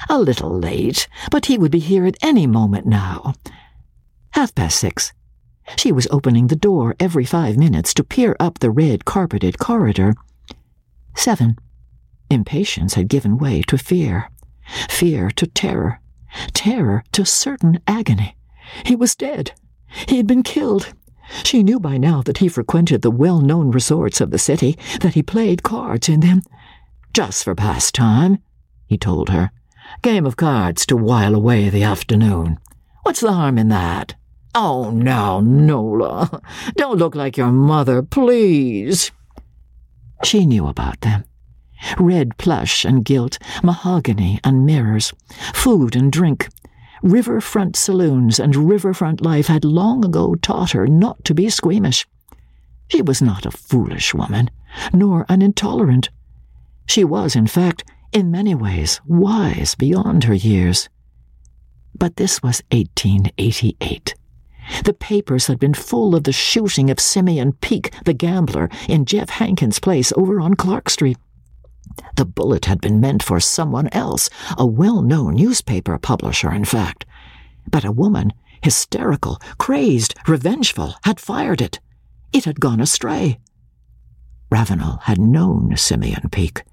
[0.10, 3.36] A little late, but he would be here at any moment now.
[4.32, 5.14] Half past six.
[5.78, 10.14] She was opening the door every five minutes to peer up the red carpeted corridor.
[11.16, 11.58] Seven.
[12.30, 14.30] Impatience had given way to fear.
[14.90, 16.00] Fear to terror.
[16.54, 18.36] Terror to certain agony.
[18.86, 19.52] He was dead.
[20.08, 20.94] He had been killed.
[21.44, 25.14] She knew by now that he frequented the well known resorts of the city, that
[25.14, 26.42] he played cards in them.
[27.14, 28.40] Just for pastime,
[28.86, 29.52] he told her.
[30.02, 32.60] Game of cards to while away the afternoon.
[33.04, 34.16] What's the harm in that?
[34.56, 36.42] Oh, now, Nola,
[36.76, 39.12] don't look like your mother, please.
[40.24, 41.26] She knew about them.
[41.98, 45.12] Red plush and gilt, mahogany and mirrors,
[45.54, 46.48] food and drink.
[47.02, 52.08] Riverfront saloons and riverfront life had long ago taught her not to be squeamish.
[52.88, 54.50] She was not a foolish woman,
[54.94, 56.10] nor an intolerant.
[56.86, 60.90] She was, in fact, in many ways, wise beyond her years.
[61.98, 64.16] But this was 1888.
[64.84, 69.30] The papers had been full of the shooting of Simeon Peake, the gambler, in Jeff
[69.30, 71.18] Hankins' place over on Clark Street.
[72.16, 77.06] The bullet had been meant for someone else, a well known newspaper publisher, in fact.
[77.70, 81.80] But a woman, hysterical, crazed, revengeful, had fired it.
[82.32, 83.40] It had gone astray.
[84.50, 86.64] Ravenel had known Simeon Peake.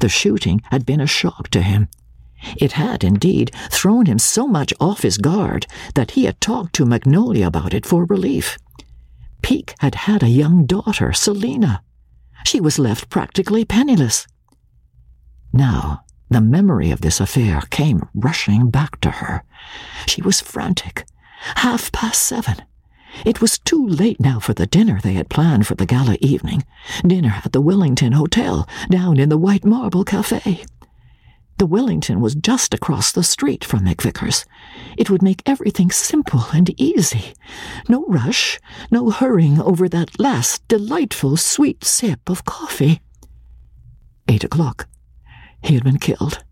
[0.00, 1.88] The shooting had been a shock to him.
[2.56, 6.86] It had, indeed, thrown him so much off his guard that he had talked to
[6.86, 8.58] Magnolia about it for relief.
[9.42, 11.82] Peake had had a young daughter, Selina.
[12.44, 14.26] She was left practically penniless.
[15.52, 19.44] Now, the memory of this affair came rushing back to her.
[20.06, 21.06] She was frantic.
[21.56, 22.56] Half past seven.
[23.24, 26.64] It was too late now for the dinner they had planned for the gala evening.
[27.06, 30.64] Dinner at the Wellington Hotel, down in the White Marble Cafe.
[31.58, 34.44] The Wellington was just across the street from McVicker's.
[34.98, 37.32] It would make everything simple and easy.
[37.88, 38.58] No rush,
[38.90, 43.00] no hurrying over that last delightful sweet sip of coffee.
[44.28, 44.86] Eight o'clock.
[45.62, 46.44] He had been killed.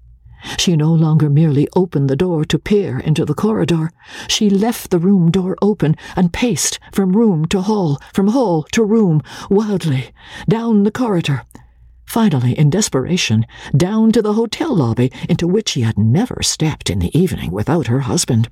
[0.58, 3.90] She no longer merely opened the door to peer into the corridor.
[4.28, 8.82] She left the room door open and paced from room to hall, from hall to
[8.84, 10.12] room, wildly,
[10.48, 11.42] down the corridor.
[12.06, 13.44] Finally, in desperation,
[13.76, 17.86] down to the hotel lobby into which she had never stepped in the evening without
[17.86, 18.48] her husband.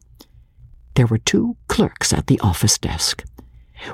[0.95, 3.25] There were two clerks at the office desk.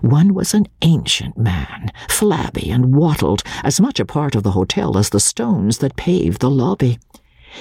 [0.00, 4.98] One was an ancient man, flabby and wattled, as much a part of the hotel
[4.98, 6.98] as the stones that paved the lobby.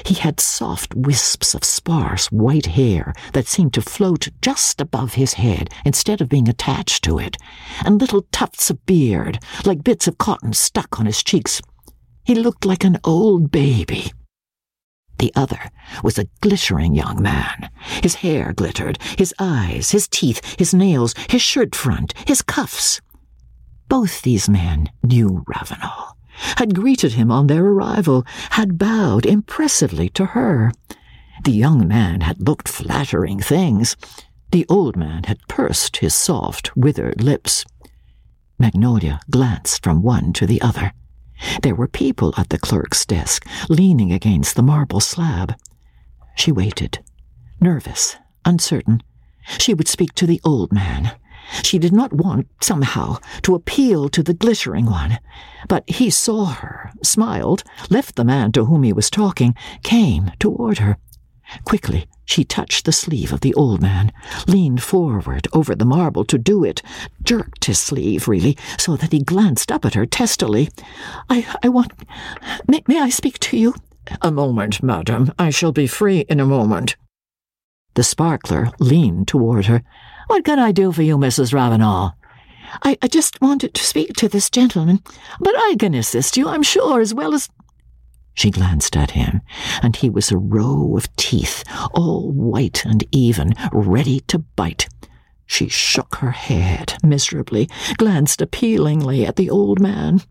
[0.06, 5.36] He had soft wisps of sparse white hair that seemed to float just above his
[5.36, 7.38] head instead of being attached to it,
[7.86, 11.62] and little tufts of beard, like bits of cotton stuck on his cheeks.
[12.28, 14.12] He looked like an old baby.
[15.18, 15.72] The other
[16.04, 17.70] was a glittering young man.
[18.04, 23.00] His hair glittered, his eyes, his teeth, his nails, his shirt front, his cuffs.
[23.88, 26.18] Both these men knew Ravenel,
[26.58, 30.74] had greeted him on their arrival, had bowed impressively to her.
[31.46, 33.96] The young man had looked flattering things.
[34.52, 37.63] The old man had pursed his soft, withered lips.
[38.60, 40.92] Magnolia glanced from one to the other.
[41.62, 45.56] There were people at the clerk's desk, leaning against the marble slab.
[46.36, 47.00] She waited,
[47.60, 49.02] nervous, uncertain.
[49.58, 51.12] She would speak to the old man.
[51.63, 55.19] She did not want, somehow, to appeal to the glittering one.
[55.67, 60.80] But he saw her, smiled, left the man to whom he was talking, came toward
[60.80, 60.97] her.
[61.64, 64.12] Quickly, she touched the sleeve of the old man,
[64.48, 66.82] leaned forward over the marble to do it,
[67.24, 70.70] jerked his sleeve, really, so that he glanced up at her testily.
[71.30, 71.94] I, I want.
[72.68, 73.76] May, may I speak to you?
[74.22, 75.32] A moment, madam.
[75.40, 76.96] I shall be free in a moment.
[77.94, 79.84] The sparkler leaned toward her.
[80.28, 81.54] What can I do for you, Mrs.
[81.54, 82.14] Ravenel?
[82.84, 85.02] I, I just wanted to speak to this gentleman,
[85.40, 87.50] but I can assist you, I'm sure, as well as.
[88.38, 89.41] She glanced at him,
[89.82, 91.63] and he was a row of teeth,
[91.95, 94.88] all white and even, ready to bite.
[95.47, 100.21] She shook her head miserably, glanced appealingly at the old man.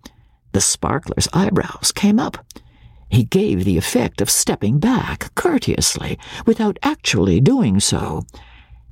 [0.53, 2.47] The sparkler's eyebrows came up.
[3.09, 6.17] He gave the effect of stepping back courteously,
[6.47, 8.23] without actually doing so.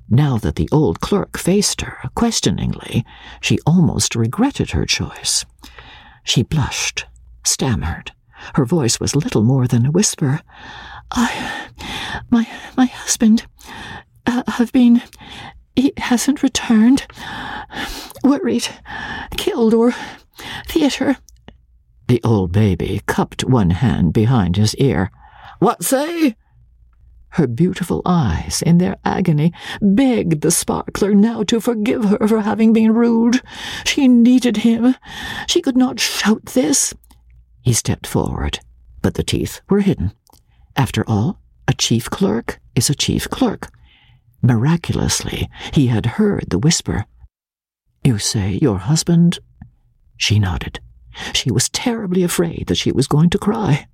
[0.09, 3.05] Now that the old clerk faced her questioningly,
[3.41, 5.47] she almost regretted her choice.
[6.25, 7.07] She blushed,
[7.45, 8.11] stammered,
[8.55, 10.41] her voice was little more than a whisper.
[11.11, 11.71] I.
[12.31, 12.49] My.
[12.77, 13.47] my husband.
[14.27, 15.03] Uh, have been.
[15.77, 17.07] He hasn't returned.
[18.23, 18.69] Worried.
[19.37, 19.95] Killed or.
[20.67, 21.17] theater.
[22.09, 25.11] The old baby cupped one hand behind his ear.
[25.59, 26.37] What say?
[27.31, 32.73] Her beautiful eyes, in their agony, begged the sparkler now to forgive her for having
[32.73, 33.41] been rude.
[33.85, 34.95] She needed him.
[35.49, 36.95] She could not shout this.
[37.65, 38.61] He stepped forward,
[39.01, 40.13] but the teeth were hidden.
[40.77, 43.73] After all, a chief clerk is a chief clerk.
[44.43, 47.07] Miraculously, he had heard the whisper.
[48.05, 49.39] You say your husband?
[50.19, 50.81] She nodded.
[51.33, 53.87] She was terribly afraid that she was going to cry.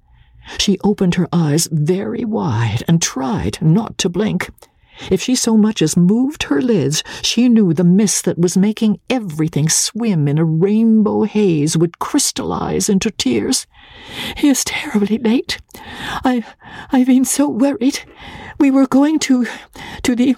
[0.59, 4.51] She opened her eyes very wide and tried not to blink.
[5.11, 9.01] If she so much as moved her lids, she knew the mist that was making
[9.09, 13.67] everything swim in a rainbow haze would crystallize into tears.
[14.37, 15.59] He is terribly late.
[16.25, 16.45] I,
[16.93, 18.01] I've been so worried.
[18.59, 19.47] We were going to,
[20.03, 20.37] to the,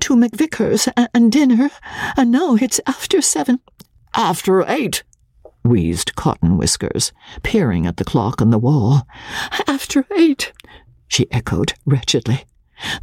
[0.00, 1.70] to McVicker's and dinner,
[2.16, 3.60] and now it's after seven.
[4.14, 5.04] After eight,
[5.64, 9.06] wheezed Cotton Whiskers, peering at the clock on the wall.
[9.68, 10.52] After eight,
[11.08, 12.44] she echoed wretchedly.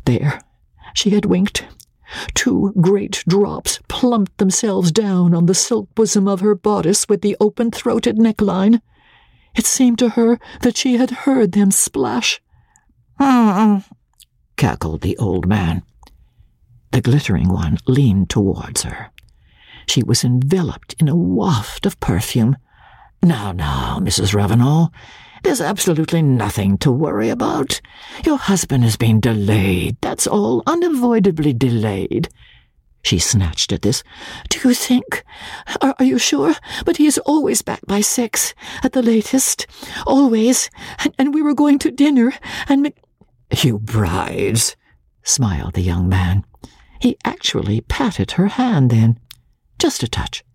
[0.06, 0.40] There,
[0.94, 1.66] she had winked.
[2.34, 7.36] Two great drops plumped themselves down on the silk bosom of her bodice with the
[7.40, 8.82] open throated neckline.
[9.56, 12.42] It seemed to her that she had heard them splash.
[13.20, 13.84] Mm-mm,
[14.58, 15.84] cackled the old man.
[16.92, 19.12] The glittering one leaned towards her.
[19.88, 22.56] She was enveloped in a waft of perfume.
[23.22, 24.34] Now, now, Mrs.
[24.34, 24.92] Ravenel,
[25.44, 27.82] there's absolutely nothing to worry about.
[28.26, 32.30] Your husband has been delayed, that's all, unavoidably delayed.
[33.04, 34.02] She snatched at this.
[34.50, 35.26] Do you think?
[35.82, 36.56] Are, are, you sure?
[36.86, 39.68] But he is always back by six, at the latest.
[40.08, 40.70] Always.
[41.00, 42.34] And, and we were going to dinner,
[42.70, 42.94] and.
[43.62, 44.78] You brides,
[45.22, 46.46] smiled the young man.
[47.02, 49.20] He actually patted her hand then.
[49.78, 50.46] Just a touch.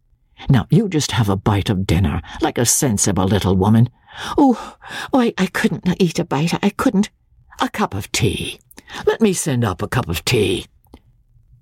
[0.49, 3.91] Now you just have a bite of dinner, like a sensible little woman.
[4.37, 4.77] Oh,
[5.13, 6.63] oh I, I couldn't eat a bite.
[6.63, 7.11] I couldn't.
[7.61, 8.61] A cup of tea.
[9.07, 10.67] Let me send up a cup of tea.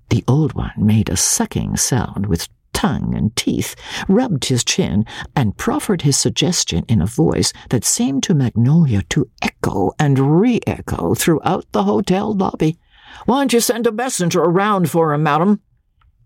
[0.09, 3.75] The old one made a sucking sound with tongue and teeth,
[4.07, 5.03] rubbed his chin,
[5.35, 10.59] and proffered his suggestion in a voice that seemed to Magnolia to echo and re
[10.67, 12.77] echo throughout the hotel lobby.
[13.25, 15.61] Why don't you send a messenger around for him, madam?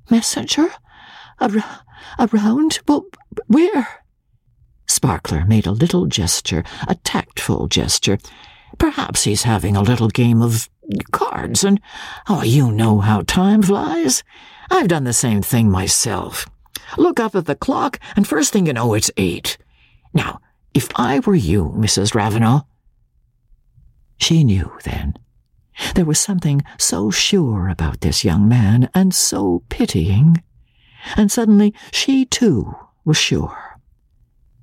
[0.10, 0.70] Messenger?
[1.40, 1.82] Ar-
[2.20, 2.80] around?
[2.88, 3.06] Well,
[3.48, 4.01] where?
[5.02, 8.20] Sparkler made a little gesture, a tactful gesture.
[8.78, 10.70] Perhaps he's having a little game of
[11.12, 11.82] cards, and
[12.30, 14.24] oh, you know how time flies.
[14.70, 16.46] I've done the same thing myself.
[17.00, 19.58] Look up at the clock, and first thing you know, it's eight.
[20.14, 20.40] Now,
[20.76, 22.14] if I were you, Mrs.
[22.14, 22.68] Ravenel.
[24.20, 25.16] She knew then.
[25.96, 30.44] There was something so sure about this young man, and so pitying.
[31.18, 33.71] And suddenly she, too, was sure.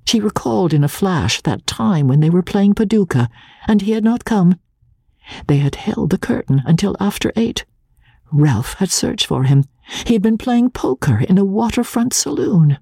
[0.09, 3.29] She recalled in a flash that time when they were playing Paducah,
[3.67, 4.59] and he had not come.
[5.45, 7.63] They had held the curtain until after eight.
[8.31, 9.65] Ralph had searched for him.
[10.07, 12.79] He had been playing poker in a waterfront saloon.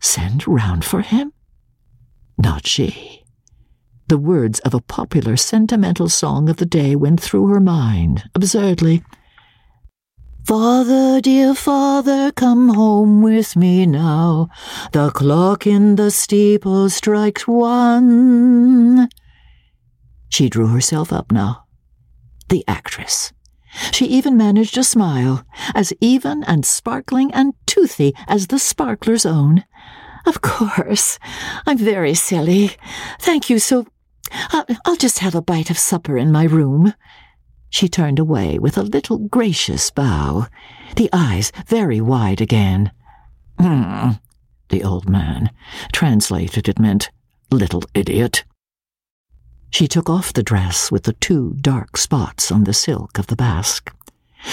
[0.00, 1.34] Send round for him?
[2.38, 3.26] Not she.
[4.06, 9.02] The words of a popular sentimental song of the day went through her mind, absurdly.
[10.48, 14.48] Father, dear father, come home with me now.
[14.92, 19.10] The clock in the steeple strikes one.
[20.30, 21.66] She drew herself up now.
[22.48, 23.30] The actress.
[23.92, 25.44] She even managed a smile,
[25.74, 29.64] as even and sparkling and toothy as the sparkler's own.
[30.24, 31.18] Of course.
[31.66, 32.70] I'm very silly.
[33.20, 33.86] Thank you so.
[34.32, 36.94] I'll, I'll just have a bite of supper in my room.
[37.70, 40.46] She turned away with a little gracious bow,
[40.96, 42.92] the eyes very wide again.
[43.58, 44.12] Hmm,
[44.68, 45.50] the old man.
[45.92, 47.10] Translated, it meant,
[47.50, 48.44] little idiot.
[49.70, 53.36] She took off the dress with the two dark spots on the silk of the
[53.36, 53.92] basque.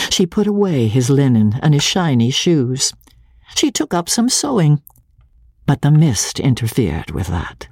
[0.10, 2.92] She put away his linen and his shiny shoes.
[3.56, 4.82] She took up some sewing,
[5.66, 7.68] but the mist interfered with that.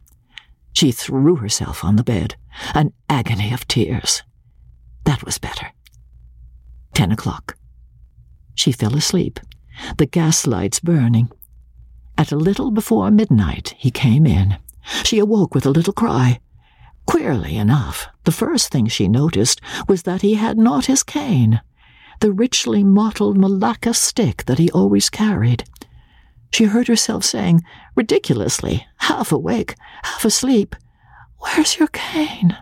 [0.73, 2.35] She threw herself on the bed,
[2.73, 4.23] an agony of tears.
[7.03, 7.57] Ten o'clock.
[8.55, 9.41] She fell asleep,
[9.97, 11.29] the gas lights burning.
[12.17, 14.55] At a little before midnight, he came in.
[15.03, 16.39] She awoke with a little cry.
[17.05, 21.59] Queerly enough, the first thing she noticed was that he had not his cane,
[22.21, 25.65] the richly mottled malacca stick that he always carried.
[26.53, 27.63] She heard herself saying,
[27.95, 30.73] ridiculously, half awake, half asleep,
[31.39, 32.55] Where's your cane?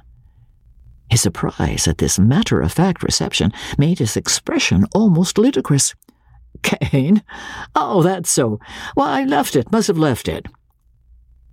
[1.12, 5.94] His surprise at this matter of fact reception made his expression almost ludicrous.
[6.64, 7.22] Cane?
[7.76, 8.62] Oh, that's so.
[8.94, 10.46] Why, I left it, must have left it.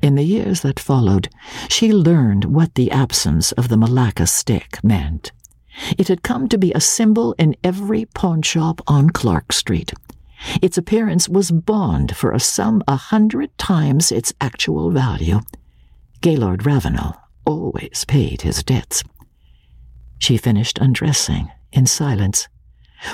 [0.01, 1.29] In the years that followed,
[1.69, 5.33] she learned what the absence of the Malacca stick meant.
[5.99, 9.93] It had come to be a symbol in every pawnshop on Clark Street.
[10.63, 15.41] Its appearance was bond for a sum a hundred times its actual value.
[16.21, 19.03] Gaylord Ravenel always paid his debts.
[20.19, 22.49] She finished undressing in silence.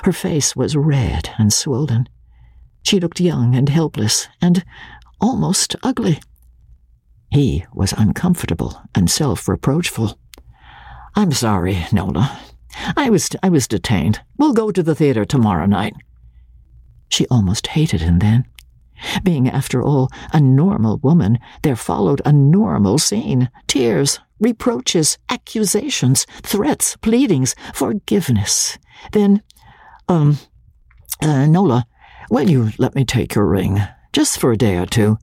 [0.05, 2.09] Her face was red and swollen.
[2.83, 4.65] She looked young and helpless and
[5.21, 6.21] almost ugly.
[7.31, 10.19] He was uncomfortable and self reproachful.
[11.15, 12.39] I'm sorry, Nola.
[12.97, 14.21] I was I was detained.
[14.37, 15.95] We'll go to the theater tomorrow night.
[17.09, 18.47] She almost hated him then.
[19.23, 26.97] Being, after all, a normal woman, there followed a normal scene tears, reproaches, accusations, threats,
[26.97, 28.79] pleadings, forgiveness.
[29.13, 29.43] Then,
[30.09, 30.39] um,
[31.23, 31.87] uh, Nola,
[32.31, 33.81] will you let me take your ring,
[34.13, 35.19] just for a day or two?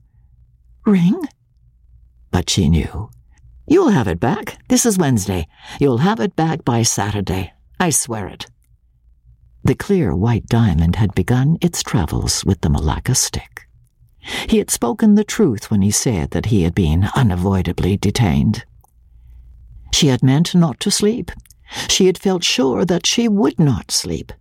[0.84, 1.20] Ring?
[2.30, 3.10] But she knew.
[3.66, 4.58] You'll have it back.
[4.68, 5.46] This is Wednesday.
[5.80, 7.52] You'll have it back by Saturday.
[7.78, 8.46] I swear it.
[9.64, 13.68] The clear white diamond had begun its travels with the Malacca stick.
[14.48, 18.64] He had spoken the truth when he said that he had been unavoidably detained.
[19.92, 21.30] She had meant not to sleep.
[21.88, 24.32] She had felt sure that she would not sleep.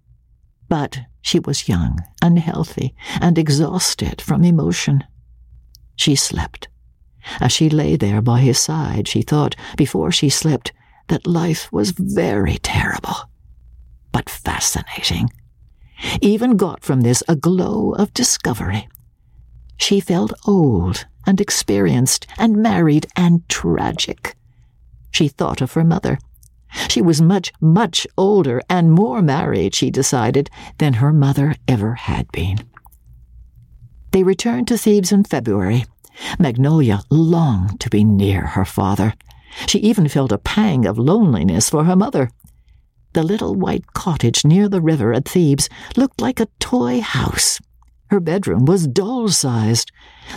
[0.69, 5.03] But she was young unhealthy, and exhausted from emotion.
[5.95, 6.67] She slept.
[7.39, 10.71] As she lay there by his side, she thought, before she slept,
[11.07, 13.15] that life was very terrible,
[14.11, 15.29] but fascinating.
[16.21, 18.87] Even got from this a glow of discovery.
[19.81, 24.35] She felt old and experienced and married and tragic.
[25.09, 26.19] She thought of her mother.
[26.87, 32.31] She was much, much older and more married, she decided, than her mother ever had
[32.31, 32.59] been.
[34.11, 35.85] They returned to Thebes in February,
[36.37, 39.15] Magnolia longed to be near her father.
[39.65, 42.29] She even felt a pang of loneliness for her mother.
[43.13, 47.59] The little white cottage near the river at Thebes looked like a toy house.
[48.11, 49.89] Her bedroom was doll sized.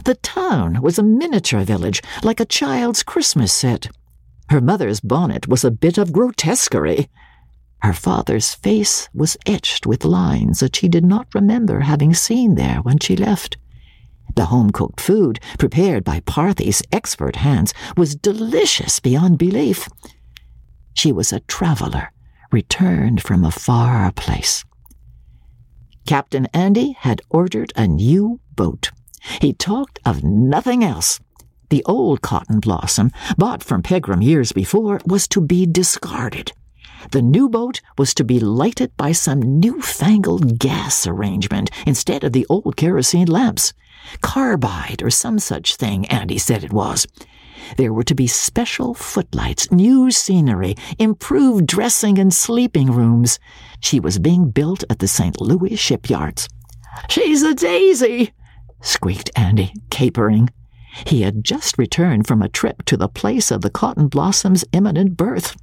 [0.04, 3.88] The town was a miniature village, like a child's Christmas set.
[4.48, 7.08] Her mother's bonnet was a bit of grotesquerie.
[7.82, 12.76] Her father's face was etched with lines that she did not remember having seen there
[12.76, 13.56] when she left.
[14.36, 19.88] The home cooked food, prepared by Parthy's expert hands, was delicious beyond belief.
[20.94, 22.12] She was a traveler,
[22.52, 24.64] returned from a far place.
[26.06, 28.90] Captain Andy had ordered a new boat.
[29.40, 31.18] He talked of nothing else.
[31.70, 36.52] The old cotton blossom, bought from Pegram years before, was to be discarded.
[37.10, 42.46] The new boat was to be lighted by some newfangled gas arrangement instead of the
[42.48, 43.72] old kerosene lamps.
[44.20, 47.06] Carbide or some such thing, Andy said it was.
[47.76, 53.38] There were to be special footlights, new scenery, improved dressing and sleeping rooms.
[53.80, 55.40] She was being built at the St.
[55.40, 56.48] Louis shipyards.
[57.08, 58.32] She's a daisy,
[58.80, 60.50] squeaked Andy, capering.
[61.06, 65.16] He had just returned from a trip to the place of the cotton blossom's imminent
[65.16, 65.56] birth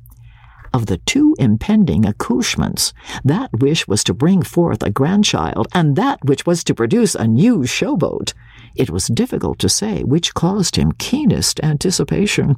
[0.74, 2.93] of the two impending accouchements,
[3.24, 7.28] that wish was to bring forth a grandchild, and that which was to produce a
[7.28, 8.34] new showboat.
[8.76, 12.55] It was difficult to say which caused him keenest anticipation.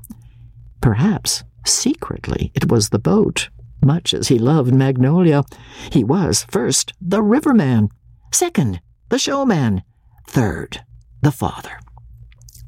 [0.81, 3.49] Perhaps, secretly, it was the boat.
[3.83, 5.43] Much as he loved Magnolia,
[5.91, 7.89] he was, first, the riverman,
[8.31, 9.83] second, the showman,
[10.27, 10.83] third,
[11.21, 11.79] the father.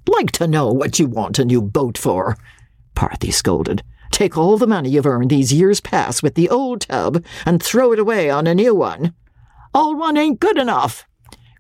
[0.08, 2.38] Like to know what you want a new boat for,
[2.96, 3.84] Parthy scolded.
[4.12, 7.92] Take all the money you've earned these years past with the old tub and throw
[7.92, 9.14] it away on a new one.
[9.74, 11.06] Old one ain't good enough.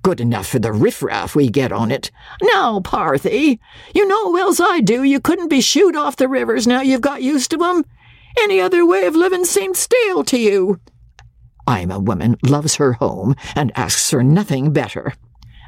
[0.06, 2.12] Good enough for the riffraff we get on it.
[2.54, 3.58] Now, Parthy,
[3.96, 7.24] you know well's I do you couldn't be shooed off the rivers now you've got
[7.24, 7.84] used to 'em.
[8.38, 10.80] Any other way of living seemed stale to you.
[11.66, 15.14] I'm a woman loves her home and asks for nothing better.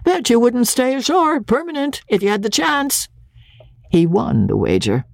[0.06, 3.10] Bet you wouldn't stay ashore permanent if you had the chance.
[3.90, 5.06] He won the wager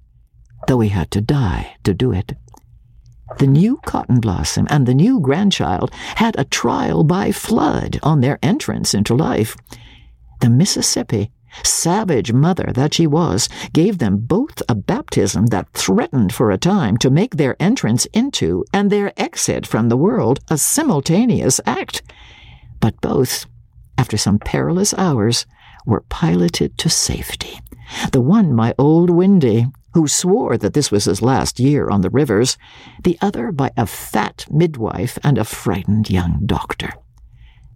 [0.66, 2.34] though he had to die to do it.
[3.38, 8.38] The new cotton blossom and the new grandchild had a trial by flood on their
[8.42, 9.56] entrance into life.
[10.40, 11.30] The Mississippi,
[11.62, 16.96] savage mother that she was, gave them both a baptism that threatened for a time
[16.98, 22.02] to make their entrance into and their exit from the world a simultaneous act.
[22.80, 23.46] But both,
[23.98, 25.46] after some perilous hours,
[25.86, 27.60] were piloted to safety.
[28.12, 32.10] The one, my old Windy, who swore that this was his last year on the
[32.10, 32.58] rivers,
[33.02, 36.92] the other by a fat midwife and a frightened young doctor.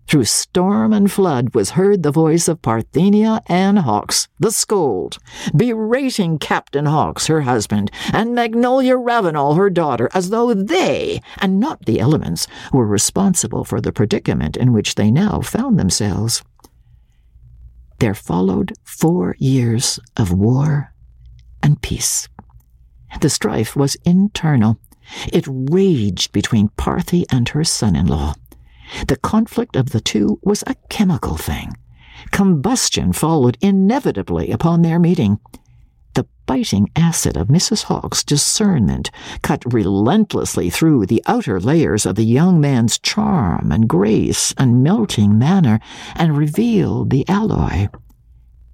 [0.08, 5.18] Through storm and flood was heard the voice of Parthenia Ann Hawks, the scold,
[5.54, 11.84] berating Captain Hawks, her husband, and Magnolia Ravenel, her daughter, as though they, and not
[11.84, 16.42] the elements, were responsible for the predicament in which they now found themselves.
[17.98, 20.94] There followed four years of war
[21.62, 22.28] and peace.
[23.20, 24.78] The strife was internal.
[25.32, 28.34] It raged between Parthy and her son in law.
[29.06, 31.76] The conflict of the two was a chemical thing.
[32.30, 35.38] Combustion followed inevitably upon their meeting.
[36.14, 37.84] The biting acid of Mrs.
[37.84, 39.10] Hawks' discernment
[39.42, 45.38] cut relentlessly through the outer layers of the young man's charm and grace and melting
[45.38, 45.80] manner
[46.16, 47.88] and revealed the alloy.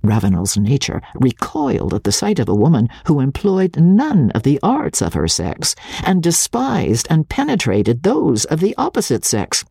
[0.05, 5.01] Ravenel's nature recoiled at the sight of a woman who employed none of the arts
[5.01, 5.75] of her sex,
[6.05, 9.65] and despised and penetrated those of the opposite sex.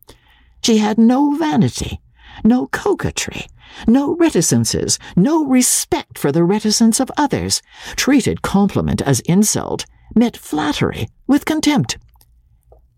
[0.62, 2.00] She had no vanity,
[2.42, 3.46] no coquetry,
[3.86, 7.62] no reticences, no respect for the reticence of others,
[7.96, 11.98] treated compliment as insult, met flattery with contempt.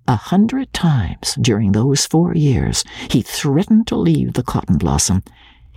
[0.09, 5.23] A hundred times during those four years he threatened to leave the cotton blossom,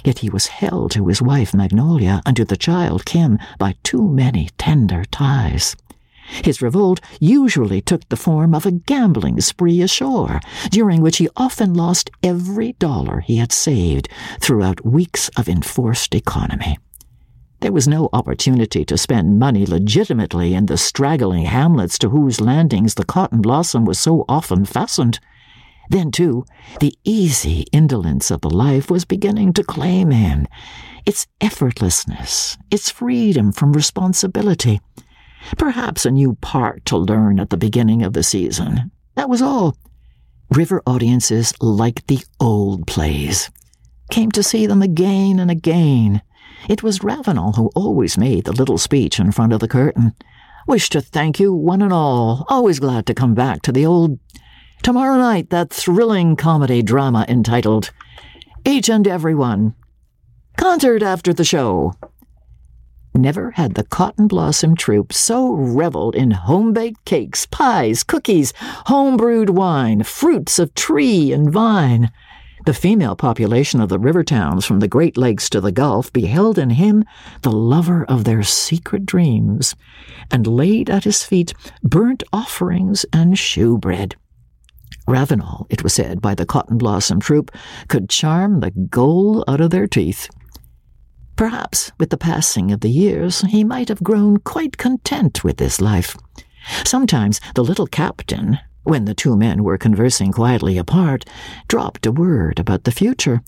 [0.04, 4.08] Yet he was held to his wife Magnolia and to the child Kim by too
[4.08, 5.76] many tender ties.
[6.44, 10.40] His revolt usually took the form of a gambling spree ashore,
[10.70, 14.08] during which he often lost every dollar he had saved
[14.40, 16.78] throughout weeks of enforced economy.
[17.62, 22.94] There was no opportunity to spend money legitimately in the straggling hamlets to whose landings
[22.94, 25.20] the cotton blossom was so often fastened.
[25.90, 26.46] Then, too,
[26.80, 30.48] the easy indolence of the life was beginning to claim him.
[31.06, 34.82] Its effortlessness, its freedom from responsibility.
[35.58, 38.92] Perhaps a new part to learn at the beginning of the season.
[39.16, 39.76] That was all.
[40.52, 43.50] River audiences liked the old plays,
[44.12, 46.22] came to see them again and again.
[46.68, 50.14] It was Ravenel who always made the little speech in front of the curtain.
[50.68, 52.46] Wish to thank you, one and all.
[52.50, 54.20] Always glad to come back to the old
[54.82, 57.92] Tomorrow night, that thrilling comedy drama entitled
[58.66, 59.76] each and every one.
[60.58, 61.94] Concert after the show.
[63.16, 68.54] Never had the Cotton Blossom Troupe so reveled in home baked cakes, pies, cookies,
[68.86, 72.12] home brewed wine, fruits of tree and vine.
[72.66, 76.60] The female population of the river towns from the Great Lakes to the Gulf beheld
[76.60, 77.04] in him
[77.42, 79.76] the lover of their secret dreams,
[80.30, 84.16] and laid at his feet burnt offerings and shewbread.
[85.10, 87.50] Ravenel, it was said by the Cotton Blossom Troupe,
[87.88, 90.30] could charm the gold out of their teeth.
[91.36, 95.82] Perhaps, with the passing of the years, he might have grown quite content with this
[95.82, 96.16] life.
[96.86, 101.26] Sometimes the little captain, when the two men were conversing quietly apart,
[101.68, 103.42] dropped a word about the future.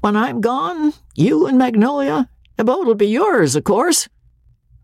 [0.00, 4.08] When I'm gone, you and Magnolia, the boat'll be yours, of course.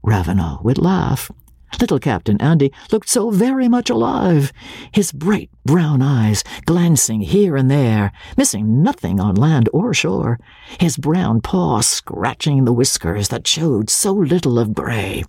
[0.02, 1.30] Ravenel would laugh.
[1.78, 4.52] Little Captain Andy looked so very much alive,
[4.92, 10.38] his bright brown eyes glancing here and there, missing nothing on land or shore,
[10.78, 15.24] his brown paw scratching the whiskers that showed so little of gray,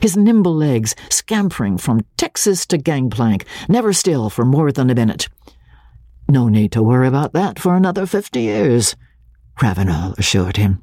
[0.00, 5.28] his nimble legs scampering from Texas to gangplank, never still for more than a minute.
[6.28, 8.94] No need to worry about that for another fifty years,
[9.60, 10.82] Ravenel assured him.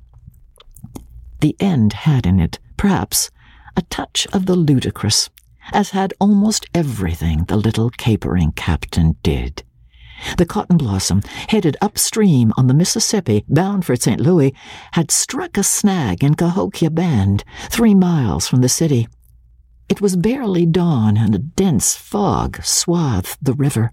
[1.39, 3.29] The end had in it, perhaps,
[3.75, 5.29] a touch of the ludicrous,
[5.71, 9.63] as had almost everything the little capering captain did.
[10.37, 14.19] The Cotton Blossom, headed upstream on the Mississippi, bound for St.
[14.19, 14.53] Louis,
[14.93, 19.07] had struck a snag in Cahokia Bend, three miles from the city.
[19.89, 23.91] It was barely dawn, and a dense fog swathed the river.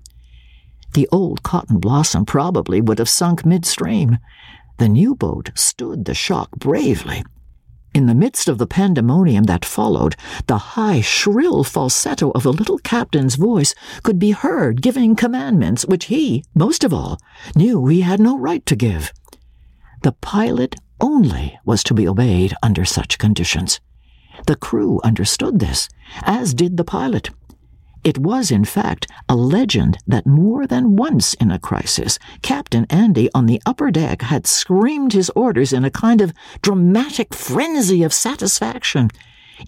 [0.95, 4.19] The old Cotton Blossom probably would have sunk midstream.
[4.79, 7.25] The new boat stood the shock bravely,
[7.95, 10.17] in the midst of the pandemonium that followed,
[10.47, 16.07] the high, shrill falsetto of the little captain's voice could be heard giving commandments which
[16.07, 17.21] he, most of all,
[17.55, 19.13] knew he had no right to give.
[20.03, 23.81] The pilot only was to be obeyed under such conditions.
[24.47, 25.89] The crew understood this,
[26.23, 27.31] as did the pilot.
[28.05, 33.31] It was, in fact, a legend that more than once in a crisis, Captain Andy
[33.33, 36.33] on the upper deck had screamed his orders in a kind of
[36.63, 39.11] dramatic frenzy of satisfaction,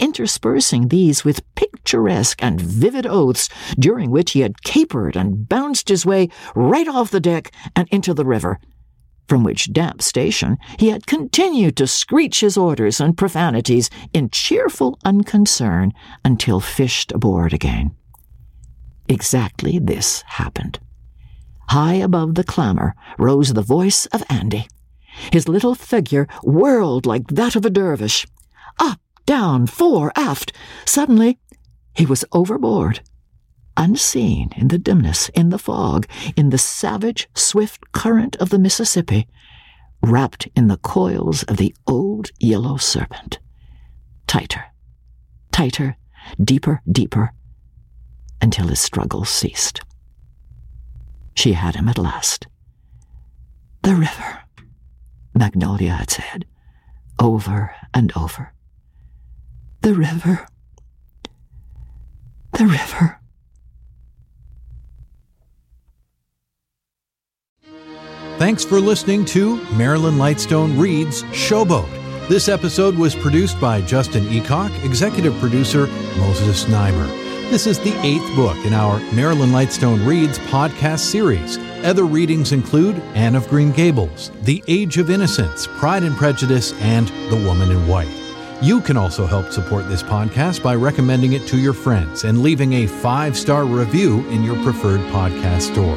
[0.00, 6.04] interspersing these with picturesque and vivid oaths during which he had capered and bounced his
[6.04, 8.58] way right off the deck and into the river,
[9.28, 14.98] from which damp station he had continued to screech his orders and profanities in cheerful
[15.04, 15.92] unconcern
[16.24, 17.94] until fished aboard again.
[19.08, 20.78] Exactly this happened.
[21.68, 24.66] High above the clamor rose the voice of Andy.
[25.32, 28.26] His little figure whirled like that of a dervish.
[28.78, 30.52] Up, down, fore, aft.
[30.84, 31.38] Suddenly,
[31.94, 33.00] he was overboard.
[33.76, 39.26] Unseen in the dimness, in the fog, in the savage, swift current of the Mississippi,
[40.02, 43.38] wrapped in the coils of the old yellow serpent.
[44.26, 44.64] Tighter,
[45.50, 45.96] tighter,
[46.42, 47.32] deeper, deeper,
[48.44, 49.80] until his struggles ceased.
[51.34, 52.46] She had him at last.
[53.82, 54.42] The river,
[55.34, 56.44] Magnolia had said,
[57.18, 58.52] over and over.
[59.80, 60.46] The river.
[62.52, 63.18] The river.
[68.36, 71.88] Thanks for listening to Marilyn Lightstone Reads Showboat.
[72.28, 75.86] This episode was produced by Justin Eacock, executive producer
[76.18, 77.23] Moses Znaimer.
[77.50, 81.56] This is the eighth book in our Marilyn Lightstone Reads podcast series.
[81.84, 87.06] Other readings include Anne of Green Gables, The Age of Innocence, Pride and Prejudice, and
[87.30, 88.10] The Woman in White.
[88.60, 92.72] You can also help support this podcast by recommending it to your friends and leaving
[92.72, 95.96] a five star review in your preferred podcast store.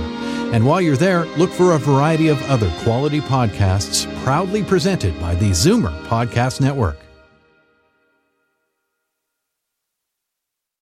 [0.53, 5.33] And while you're there, look for a variety of other quality podcasts proudly presented by
[5.35, 6.97] the Zoomer Podcast Network.